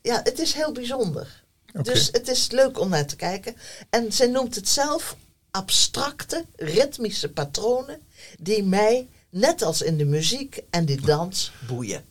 ja, 0.01 0.21
het 0.23 0.39
is 0.39 0.53
heel 0.53 0.71
bijzonder. 0.71 1.43
Dus 1.81 2.09
het 2.11 2.27
is 2.27 2.51
leuk 2.51 2.79
om 2.79 2.89
naar 2.89 3.05
te 3.05 3.15
kijken. 3.15 3.55
En 3.89 4.11
zij 4.11 4.27
noemt 4.27 4.55
het 4.55 4.69
zelf 4.69 5.15
abstracte, 5.51 6.45
ritmische 6.55 7.29
patronen 7.29 7.99
die 8.39 8.63
mij, 8.63 9.09
net 9.29 9.61
als 9.61 9.81
in 9.81 9.97
de 9.97 10.05
muziek 10.05 10.61
en 10.69 10.85
die 10.85 11.01
dans, 11.01 11.51
boeien. 11.67 12.05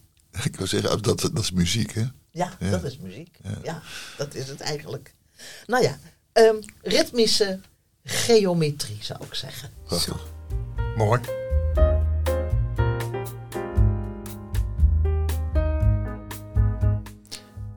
Ik 0.45 0.57
wil 0.57 0.67
zeggen, 0.67 1.03
dat, 1.03 1.21
dat 1.21 1.39
is 1.39 1.53
muziek, 1.53 1.93
hè? 1.95 2.05
Ja, 2.31 2.57
Ja. 2.61 2.71
dat 2.71 2.85
is 2.85 2.99
muziek. 2.99 3.39
Ja. 3.63 3.83
dat 4.19 4.35
is 4.35 4.49
het 4.49 4.61
eigenlijk. 4.61 5.15
Nou 5.67 5.83
ja, 5.83 5.99
ehm, 6.33 6.57
ritmische 6.83 7.61
geometrie 8.05 8.99
zou 9.01 9.19
ik 9.25 9.35
zeggen. 9.35 9.71
Prachtig. 9.85 10.27
Mooi. 10.97 11.21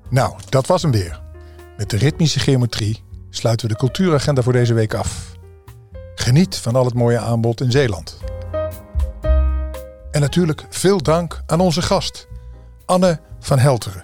Nou, 0.10 0.36
dat 0.50 0.68
was 0.68 0.82
hem 0.82 0.92
weer. 0.92 1.22
Met 1.78 1.90
de 1.90 1.98
ritmische 1.98 2.40
geometrie 2.40 3.04
sluiten 3.30 3.68
we 3.68 3.74
de 3.74 3.80
cultuuragenda 3.80 4.42
voor 4.42 4.54
deze 4.54 4.74
week 4.74 4.94
af. 4.94 5.34
Geniet 6.16 6.56
van 6.56 6.76
al 6.76 6.86
het 6.86 6.94
mooie 6.94 7.20
aanbod 7.20 7.62
in 7.62 7.72
Zeeland. 7.72 8.18
En 10.12 10.22
natuurlijk 10.22 10.66
veel 10.70 11.02
dank 11.02 11.42
aan 11.46 11.60
onze 11.60 11.82
gast, 11.82 12.28
Anne 12.86 13.20
van 13.40 13.60
Helteren. 13.60 14.04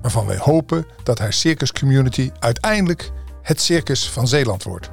Waarvan 0.00 0.26
wij 0.26 0.38
hopen 0.38 0.86
dat 1.02 1.18
haar 1.18 1.32
circus 1.32 1.72
community 1.72 2.30
uiteindelijk 2.38 3.12
het 3.48 3.60
circus 3.60 4.10
van 4.10 4.28
Zeeland 4.28 4.62
wordt. 4.62 4.90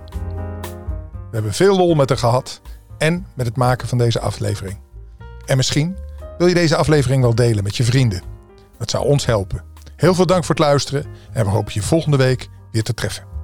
We 1.12 1.32
hebben 1.32 1.54
veel 1.54 1.78
lol 1.78 1.96
met 1.96 2.10
haar 2.10 2.18
gehad 2.18 2.62
en 2.98 3.28
met 3.34 3.46
het 3.46 3.56
maken 3.56 3.88
van 3.88 3.98
deze 3.98 4.20
aflevering. 4.20 4.80
En 5.46 5.58
misschien 5.58 5.98
wil 6.38 6.48
je 6.48 6.54
deze 6.54 6.76
aflevering 6.76 7.22
wel 7.22 7.36
delen 7.36 7.64
met 7.64 7.78
je 7.78 7.84
vrienden. 7.84 8.22
Dat 8.78 8.90
zou 8.90 9.06
ons 9.06 9.26
helpen. 9.26 9.64
Heel 9.96 10.16
veel 10.16 10.26
dank 10.26 10.44
voor 10.44 10.56
het 10.56 10.64
luisteren 10.64 11.06
en 11.32 11.46
we 11.46 11.52
hopen 11.52 11.74
je 11.74 11.82
volgende 11.82 12.18
week 12.18 12.50
weer 12.72 12.84
te 12.84 12.94
treffen. 12.94 13.35